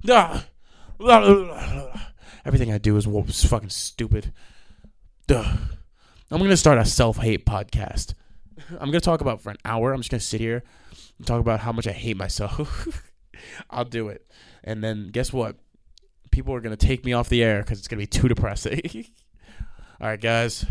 [0.08, 0.40] uh,
[2.46, 3.06] everything I do is,
[3.44, 4.32] fucking stupid.
[5.26, 5.56] Duh.
[6.30, 8.14] I'm gonna start a self-hate podcast.
[8.80, 9.92] I'm gonna talk about for an hour.
[9.92, 10.62] I'm just gonna sit here
[11.18, 13.10] and talk about how much I hate myself.
[13.70, 14.26] I'll do it,
[14.64, 15.56] and then guess what?
[16.30, 18.80] People are gonna take me off the air because it's gonna be too depressing.
[20.00, 20.64] All right, guys.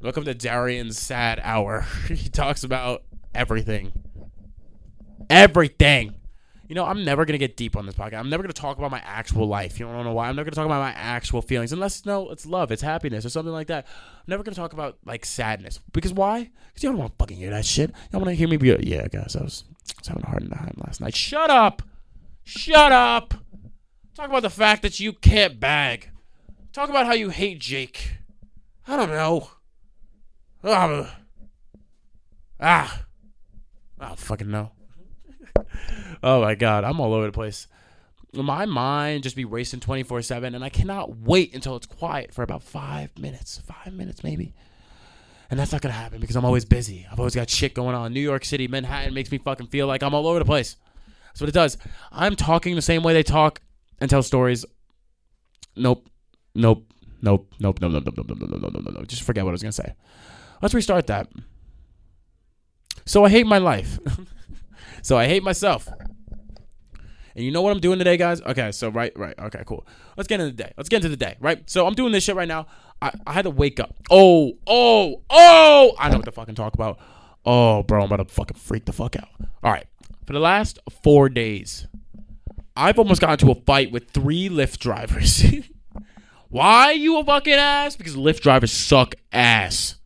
[0.00, 1.86] Welcome to Darrian's sad hour.
[2.08, 3.04] he talks about
[3.34, 3.92] everything.
[5.30, 6.14] Everything.
[6.72, 8.20] You know, I'm never gonna get deep on this podcast.
[8.20, 9.78] I'm never gonna talk about my actual life.
[9.78, 10.30] You don't know why.
[10.30, 13.28] I'm never gonna talk about my actual feelings, unless no, it's love, it's happiness, or
[13.28, 13.86] something like that.
[13.86, 16.50] I'm never gonna talk about like sadness because why?
[16.68, 17.90] Because you don't want to fucking hear that shit.
[17.90, 19.36] You don't want to hear me be, yeah, guys.
[19.36, 21.14] I was, I was having a hard time last night.
[21.14, 21.82] Shut up.
[22.42, 23.34] Shut up.
[24.14, 26.08] Talk about the fact that you can't bag.
[26.72, 28.16] Talk about how you hate Jake.
[28.88, 29.50] I don't know.
[30.64, 31.06] Ugh.
[32.58, 33.02] Ah,
[34.00, 34.70] I don't fucking know.
[36.22, 37.66] oh my god, I'm all over the place.
[38.34, 42.42] My mind just be racing 24 7, and I cannot wait until it's quiet for
[42.42, 43.60] about five minutes.
[43.66, 44.54] Five minutes, maybe.
[45.50, 47.06] And that's not gonna happen because I'm always busy.
[47.10, 48.14] I've always got shit going on.
[48.14, 50.76] New York City, Manhattan makes me fucking feel like I'm all over the place.
[51.26, 51.76] That's what it does.
[52.10, 53.60] I'm talking the same way they talk
[54.00, 54.64] and tell stories.
[55.76, 56.08] Nope.
[56.54, 56.90] Nope.
[57.20, 57.52] Nope.
[57.60, 57.80] Nope.
[57.80, 57.92] Nope.
[57.92, 58.04] Nope.
[58.06, 58.16] Nope.
[58.16, 58.28] Nope.
[58.28, 58.38] Nope.
[58.40, 58.50] Nope.
[58.50, 58.72] Nope.
[58.72, 58.84] Nope.
[58.84, 58.94] Nope.
[58.94, 59.08] Nope.
[59.08, 59.94] Just forget what I was gonna say.
[60.62, 61.28] Let's restart that.
[63.04, 63.98] So I hate my life.
[65.02, 65.88] so I hate myself.
[67.34, 68.40] And you know what I'm doing today, guys?
[68.42, 69.86] Okay, so right, right, okay, cool.
[70.16, 70.72] Let's get into the day.
[70.76, 71.68] Let's get into the day, right?
[71.68, 72.66] So I'm doing this shit right now.
[73.00, 73.94] I, I had to wake up.
[74.10, 75.92] Oh, oh, oh!
[75.98, 76.98] I know what to fucking talk about.
[77.44, 79.28] Oh, bro, I'm about to fucking freak the fuck out.
[79.62, 79.86] All right,
[80.26, 81.86] for the last four days,
[82.76, 85.44] I've almost got into a fight with three Lyft drivers.
[86.48, 87.96] Why you a fucking ass?
[87.96, 89.96] Because Lyft drivers suck ass.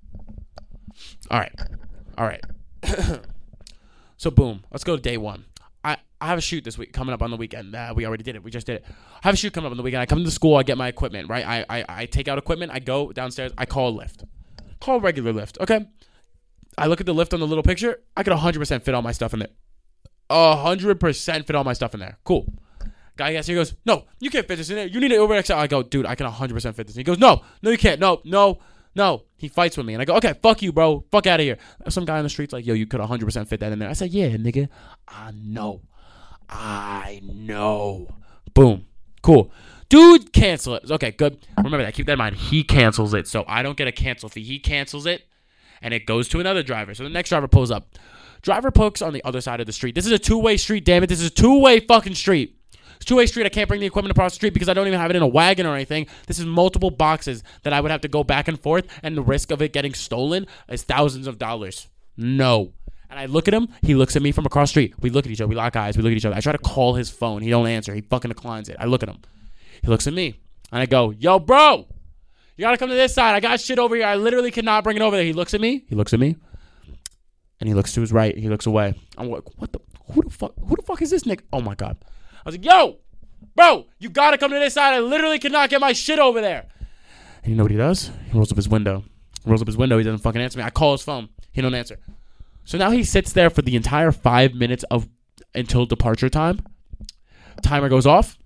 [1.31, 1.53] All right,
[2.17, 2.45] all right.
[4.17, 5.45] so boom, let's go to day one.
[5.87, 7.75] I, I have a shoot this week coming up on the weekend.
[7.75, 8.43] Uh, we already did it.
[8.43, 8.85] We just did it.
[8.89, 10.03] I have a shoot coming up on the weekend.
[10.03, 10.57] I come to school.
[10.57, 11.29] I get my equipment.
[11.29, 11.47] Right.
[11.47, 12.73] I, I I take out equipment.
[12.73, 13.53] I go downstairs.
[13.57, 14.25] I call a Lyft.
[14.81, 15.61] Call regular Lyft.
[15.61, 15.87] Okay.
[16.77, 18.01] I look at the Lyft on the little picture.
[18.17, 19.49] I could 100% fit all my stuff in there.
[20.31, 22.19] 100% fit all my stuff in there.
[22.25, 22.53] Cool.
[23.17, 23.57] Guy gets here.
[23.57, 24.87] He goes, no, you can't fit this in there.
[24.87, 25.55] You need an Uber XL.
[25.55, 26.97] I go, dude, I can 100% fit this.
[26.97, 27.99] He goes, no, no, you can't.
[27.99, 28.59] No, no,
[28.97, 29.25] no.
[29.37, 29.95] He fights with me.
[29.95, 31.05] And I go, okay, fuck you, bro.
[31.11, 31.59] Fuck out of here.
[31.89, 33.89] Some guy on the street's like, yo, you could 100% fit that in there.
[33.89, 34.69] I said, yeah, nigga.
[35.07, 35.83] I know.
[36.49, 38.09] I know.
[38.55, 38.87] Boom.
[39.23, 39.53] Cool.
[39.89, 40.91] Dude, cancel it.
[40.91, 41.47] Okay, good.
[41.59, 41.95] Remember that.
[41.95, 42.37] Keep that in mind.
[42.37, 43.29] He cancels it.
[43.29, 44.43] So I don't get a cancel fee.
[44.43, 45.23] He cancels it
[45.83, 46.95] and it goes to another driver.
[46.95, 47.89] So the next driver pulls up.
[48.43, 49.95] Driver pokes on the other side of the street.
[49.95, 51.09] This is a two way street, damn it.
[51.09, 52.56] This is a two way fucking street.
[52.97, 53.47] It's two way street.
[53.47, 55.23] I can't bring the equipment across the street because I don't even have it in
[55.23, 56.07] a wagon or anything.
[56.27, 59.23] This is multiple boxes that I would have to go back and forth, and the
[59.23, 61.89] risk of it getting stolen is thousands of dollars.
[62.17, 62.73] No.
[63.09, 63.69] And I look at him.
[63.83, 64.95] He looks at me from across the street.
[65.01, 65.49] We look at each other.
[65.49, 65.97] We lock eyes.
[65.97, 66.35] We look at each other.
[66.35, 67.41] I try to call his phone.
[67.41, 67.95] He don't answer.
[67.95, 68.77] He fucking declines it.
[68.81, 69.19] I look at him.
[69.83, 70.41] He looks at me,
[70.73, 71.87] and I go, "Yo, bro,
[72.57, 73.35] you gotta come to this side.
[73.35, 74.07] I got shit over here.
[74.07, 75.85] I literally cannot bring it over there." He looks at me.
[75.89, 76.35] He looks at me,
[77.61, 78.37] and he looks to his right.
[78.37, 78.95] He looks away.
[79.17, 79.79] I'm like, "What the?
[80.13, 80.55] Who the fuck?
[80.67, 81.99] Who the fuck is this nigga?" Oh my god!
[82.47, 82.99] I was like, "Yo,
[83.57, 84.95] bro, you gotta come to this side.
[84.95, 86.67] I literally cannot get my shit over there."
[87.43, 88.13] And you know what he does?
[88.27, 89.05] He rolls up his window.
[89.43, 89.99] He rolls up his window.
[89.99, 90.65] He doesn't fucking answer me.
[90.65, 91.29] I call his phone.
[91.51, 91.99] He don't answer.
[92.65, 95.09] So now he sits there for the entire five minutes of
[95.57, 96.61] until departure time.
[97.63, 98.39] Timer goes off,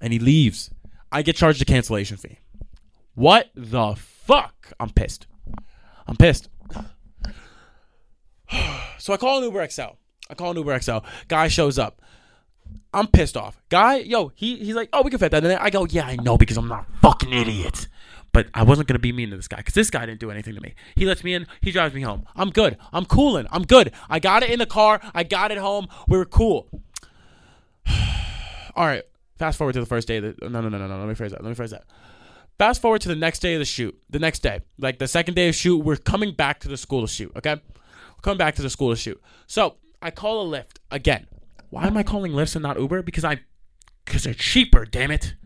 [0.00, 0.70] and he leaves.
[1.12, 2.40] I get charged a cancellation fee.
[3.14, 4.72] What the fuck?
[4.80, 5.28] I'm pissed.
[6.08, 6.48] I'm pissed.
[8.98, 9.94] so I call an Uber XL.
[10.28, 10.98] I call an Uber XL.
[11.28, 12.02] Guy shows up.
[12.94, 13.60] I'm pissed off.
[13.68, 15.62] Guy, yo, he he's like, oh, we can fit that in there.
[15.62, 17.88] I go, yeah, I know because I'm not a fucking idiot.
[18.32, 20.54] But I wasn't gonna be mean to this guy because this guy didn't do anything
[20.54, 20.74] to me.
[20.94, 21.46] He lets me in.
[21.60, 22.26] He drives me home.
[22.34, 22.78] I'm good.
[22.92, 23.46] I'm cooling.
[23.50, 23.92] I'm good.
[24.08, 25.00] I got it in the car.
[25.14, 25.88] I got it home.
[26.08, 26.68] We were cool.
[28.74, 29.04] All right.
[29.38, 30.20] Fast forward to the first day.
[30.20, 30.98] The, no, no, no, no, no.
[30.98, 31.42] Let me phrase that.
[31.42, 31.84] Let me phrase that.
[32.58, 33.98] Fast forward to the next day of the shoot.
[34.08, 37.00] The next day, like the second day of shoot, we're coming back to the school
[37.00, 37.32] to shoot.
[37.36, 39.20] Okay, we're coming back to the school to shoot.
[39.46, 41.26] So I call a Lyft again.
[41.72, 43.00] Why am I calling Lyft and not Uber?
[43.00, 43.40] Because I,
[44.04, 44.84] because they're cheaper.
[44.84, 45.36] Damn it.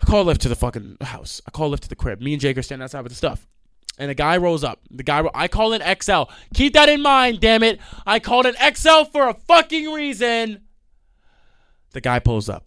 [0.00, 1.42] I call Lyft to the fucking house.
[1.46, 2.22] I call Lyft to the crib.
[2.22, 3.46] Me and Jake are standing outside with the stuff.
[3.98, 4.80] And the guy rolls up.
[4.90, 6.22] The guy, I call an XL.
[6.54, 7.80] Keep that in mind, damn it.
[8.06, 10.62] I called an XL for a fucking reason.
[11.92, 12.64] The guy pulls up.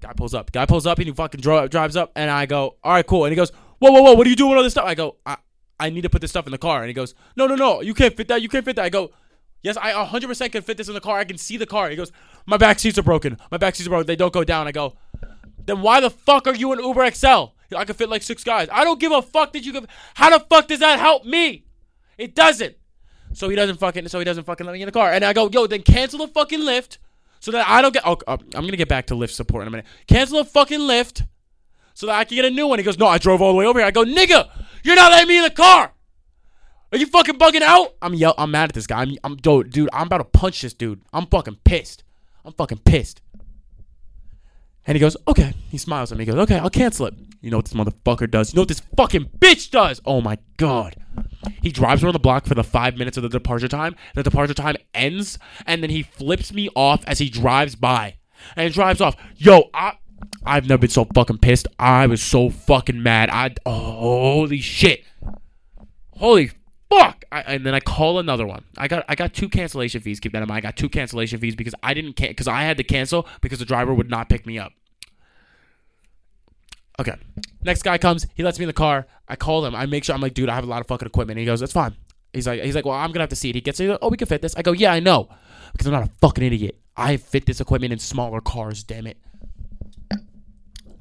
[0.00, 0.52] Guy pulls up.
[0.52, 2.12] Guy pulls up and he fucking dri- drives up.
[2.16, 3.26] And I go, all right, cool.
[3.26, 4.86] And he goes, whoa, whoa, whoa, what are you doing with all this stuff?
[4.86, 5.36] I go, I,
[5.78, 6.78] I need to put this stuff in the car.
[6.78, 8.40] And he goes, no, no, no, you can't fit that.
[8.40, 8.86] You can't fit that.
[8.86, 9.10] I go,
[9.62, 11.18] yes, I 100% can fit this in the car.
[11.18, 11.88] I can see the car.
[11.90, 12.12] He goes,
[12.46, 13.38] my back seats are broken.
[13.50, 14.06] My back seats are broken.
[14.06, 14.66] They don't go down.
[14.66, 14.94] I go,
[15.64, 17.54] then why the fuck are you an Uber XL?
[17.74, 18.68] I could fit like six guys.
[18.70, 19.86] I don't give a fuck that you give.
[20.14, 21.64] How the fuck does that help me?
[22.18, 22.76] It doesn't.
[23.32, 24.08] So he doesn't fucking.
[24.08, 25.10] So he doesn't fucking let me in the car.
[25.10, 26.98] And I go, yo, then cancel the fucking Lyft,
[27.40, 28.02] so that I don't get.
[28.04, 29.86] Oh, uh, I'm gonna get back to Lyft support in a minute.
[30.06, 31.26] Cancel the fucking Lyft,
[31.94, 32.78] so that I can get a new one.
[32.78, 33.86] He goes, no, I drove all the way over here.
[33.86, 34.50] I go, nigga,
[34.82, 35.92] you're not letting me in the car.
[36.92, 37.94] Are you fucking bugging out?
[38.02, 38.34] I'm yell.
[38.36, 39.00] I'm mad at this guy.
[39.00, 39.88] I'm, I'm dude, dude.
[39.94, 41.00] I'm about to punch this dude.
[41.12, 42.04] I'm fucking pissed.
[42.44, 43.22] I'm fucking pissed.
[44.86, 45.54] And he goes, okay.
[45.70, 46.24] He smiles at me.
[46.24, 47.14] He goes, okay, I'll cancel it.
[47.40, 48.52] You know what this motherfucker does?
[48.52, 50.02] You know what this fucking bitch does?
[50.04, 50.96] Oh my god.
[51.62, 53.96] He drives around the block for the five minutes of the departure time.
[54.14, 58.16] The departure time ends, and then he flips me off as he drives by.
[58.54, 59.16] And he drives off.
[59.36, 59.94] Yo, I
[60.44, 61.68] I've never been so fucking pissed.
[61.78, 63.30] I was so fucking mad.
[63.30, 65.04] I oh, holy shit.
[66.16, 66.50] Holy
[66.98, 67.24] fuck.
[67.32, 68.64] I, and then I call another one.
[68.76, 70.20] I got I got two cancellation fees.
[70.20, 70.58] Keep that in mind.
[70.58, 73.58] I got two cancellation fees because I didn't can because I had to cancel because
[73.58, 74.72] the driver would not pick me up.
[77.00, 77.14] Okay.
[77.64, 78.26] Next guy comes.
[78.34, 79.06] He lets me in the car.
[79.28, 79.74] I call him.
[79.74, 81.38] I make sure I'm like, dude, I have a lot of fucking equipment.
[81.38, 81.96] And he goes, that's fine.
[82.32, 83.54] He's like, he's like, well, I'm gonna have to see it.
[83.54, 83.88] He gets it.
[83.88, 84.54] Like, oh, we can fit this.
[84.56, 85.28] I go, yeah, I know,
[85.72, 86.78] because I'm not a fucking idiot.
[86.96, 88.82] I fit this equipment in smaller cars.
[88.84, 89.18] Damn it.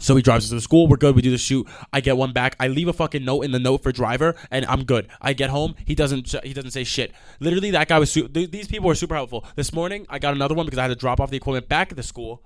[0.02, 0.88] So he drives us to the school.
[0.88, 1.16] We're good.
[1.16, 1.68] We do the shoot.
[1.94, 2.56] I get one back.
[2.60, 5.08] I leave a fucking note in the note for driver, and I'm good.
[5.22, 5.76] I get home.
[5.86, 6.34] He doesn't.
[6.44, 7.14] He doesn't say shit.
[7.40, 8.12] Literally, that guy was.
[8.12, 9.46] Su- th- these people were super helpful.
[9.56, 11.92] This morning, I got another one because I had to drop off the equipment back
[11.92, 12.42] at the school.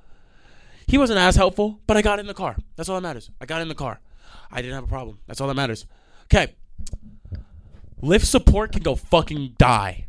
[0.85, 2.57] He wasn't as helpful, but I got in the car.
[2.75, 3.31] That's all that matters.
[3.39, 4.01] I got in the car.
[4.51, 5.19] I didn't have a problem.
[5.25, 5.85] That's all that matters.
[6.25, 6.53] Okay.
[8.03, 10.07] Lyft support can go fucking die.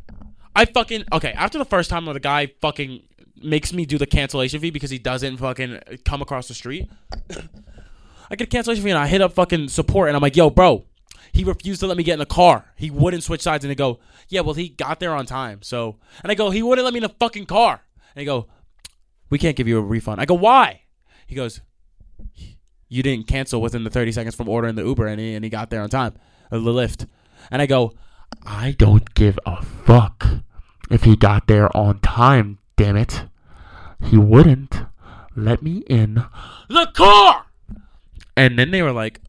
[0.53, 1.31] I fucking okay.
[1.31, 3.03] After the first time where the guy fucking
[3.43, 6.89] makes me do the cancellation fee because he doesn't fucking come across the street,
[8.29, 10.49] I get a cancellation fee and I hit up fucking support and I'm like, yo,
[10.49, 10.85] bro,
[11.31, 12.73] he refused to let me get in the car.
[12.75, 15.61] He wouldn't switch sides and they go, yeah, well, he got there on time.
[15.61, 17.81] So, and I go, he wouldn't let me in the fucking car.
[18.15, 18.47] And they go,
[19.29, 20.19] we can't give you a refund.
[20.19, 20.81] I go, why?
[21.25, 21.61] He goes,
[22.89, 25.49] you didn't cancel within the 30 seconds from ordering the Uber and he, and he
[25.49, 26.13] got there on time,
[26.51, 27.07] uh, the Lyft.
[27.51, 27.93] And I go,
[28.43, 30.25] I don't give a fuck
[30.89, 33.25] if he got there on time, damn it.
[34.01, 34.83] He wouldn't
[35.35, 36.23] let me in
[36.69, 37.47] the car.
[38.37, 39.19] And then they were like,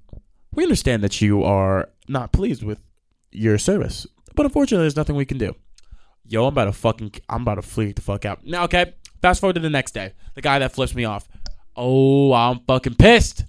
[0.55, 2.81] we understand that you are not pleased with
[3.33, 5.55] your service, but unfortunately, there's nothing we can do.
[6.25, 8.45] Yo, I'm about to fucking, I'm about to freak the fuck out.
[8.45, 10.13] Now, okay, fast forward to the next day.
[10.35, 11.27] The guy that flips me off.
[11.75, 13.45] Oh, I'm fucking pissed.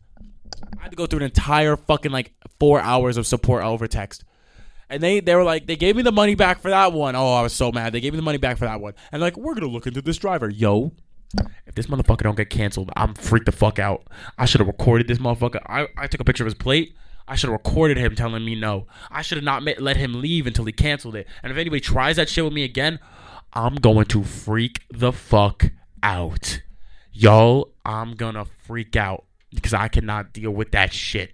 [0.79, 4.23] I had to go through an entire fucking like four hours of support over text.
[4.89, 7.15] And they, they were like, they gave me the money back for that one.
[7.15, 7.93] Oh, I was so mad.
[7.93, 8.93] They gave me the money back for that one.
[9.11, 10.49] And like, we're gonna look into this driver.
[10.49, 10.93] Yo,
[11.65, 14.07] if this motherfucker don't get canceled, I'm freaked the fuck out.
[14.37, 15.61] I should have recorded this motherfucker.
[15.67, 16.95] I, I took a picture of his plate.
[17.27, 18.87] I should have recorded him telling me no.
[19.11, 21.27] I should have not ma- let him leave until he canceled it.
[21.43, 22.97] And if anybody tries that shit with me again,
[23.53, 25.65] I'm going to freak the fuck
[26.01, 26.61] out.
[27.11, 31.33] Yo, I'm gonna freak out because I cannot deal with that shit.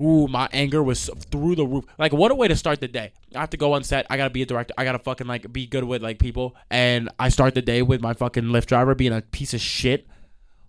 [0.00, 1.84] Ooh, my anger was through the roof.
[1.98, 3.12] Like, what a way to start the day.
[3.34, 4.06] I have to go on set.
[4.10, 4.74] I gotta be a director.
[4.76, 6.56] I gotta fucking like be good with like people.
[6.70, 10.06] And I start the day with my fucking Lyft driver being a piece of shit.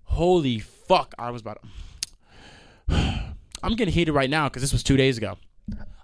[0.04, 1.14] Holy fuck!
[1.18, 1.60] I was about.
[2.90, 3.34] To...
[3.64, 5.38] I'm getting heated right now because this was two days ago.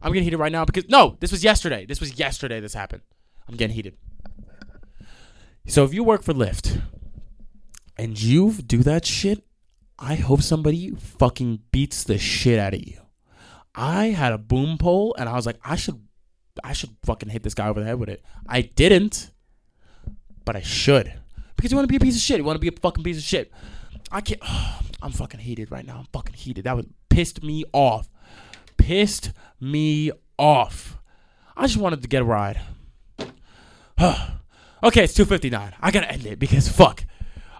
[0.01, 1.85] I'm getting heated right now because no, this was yesterday.
[1.85, 2.59] This was yesterday.
[2.59, 3.03] This happened.
[3.47, 3.97] I'm getting heated.
[5.67, 6.81] So if you work for Lyft
[7.97, 9.43] and you do that shit,
[9.99, 13.00] I hope somebody fucking beats the shit out of you.
[13.75, 16.01] I had a boom pole and I was like, I should
[16.63, 18.21] I should fucking hit this guy over the head with it.
[18.47, 19.31] I didn't,
[20.45, 21.13] but I should.
[21.55, 22.37] Because you want to be a piece of shit.
[22.37, 23.51] You want to be a fucking piece of shit.
[24.11, 24.41] I can't
[25.01, 25.97] I'm fucking heated right now.
[25.99, 26.65] I'm fucking heated.
[26.65, 28.09] That was pissed me off.
[28.77, 30.97] Pissed me off.
[31.55, 32.59] I just wanted to get a ride.
[33.99, 35.73] okay, it's 259.
[35.79, 37.05] I gotta end it because fuck.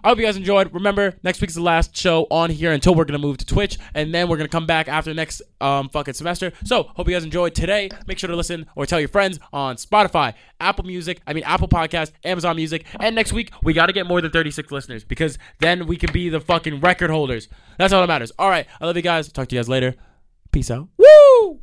[0.04, 0.72] I hope you guys enjoyed.
[0.74, 4.12] Remember, next week's the last show on here until we're gonna move to Twitch, and
[4.12, 6.52] then we're gonna come back after next um fucking semester.
[6.64, 7.88] So hope you guys enjoyed today.
[8.06, 11.68] Make sure to listen or tell your friends on Spotify, Apple Music, I mean Apple
[11.68, 15.86] Podcast, Amazon Music, and next week we gotta get more than 36 listeners because then
[15.86, 17.48] we can be the fucking record holders.
[17.78, 18.32] That's all that matters.
[18.38, 19.30] All right, I love you guys.
[19.30, 19.94] Talk to you guys later.
[20.50, 20.88] Peace out.
[20.98, 21.60] Woo!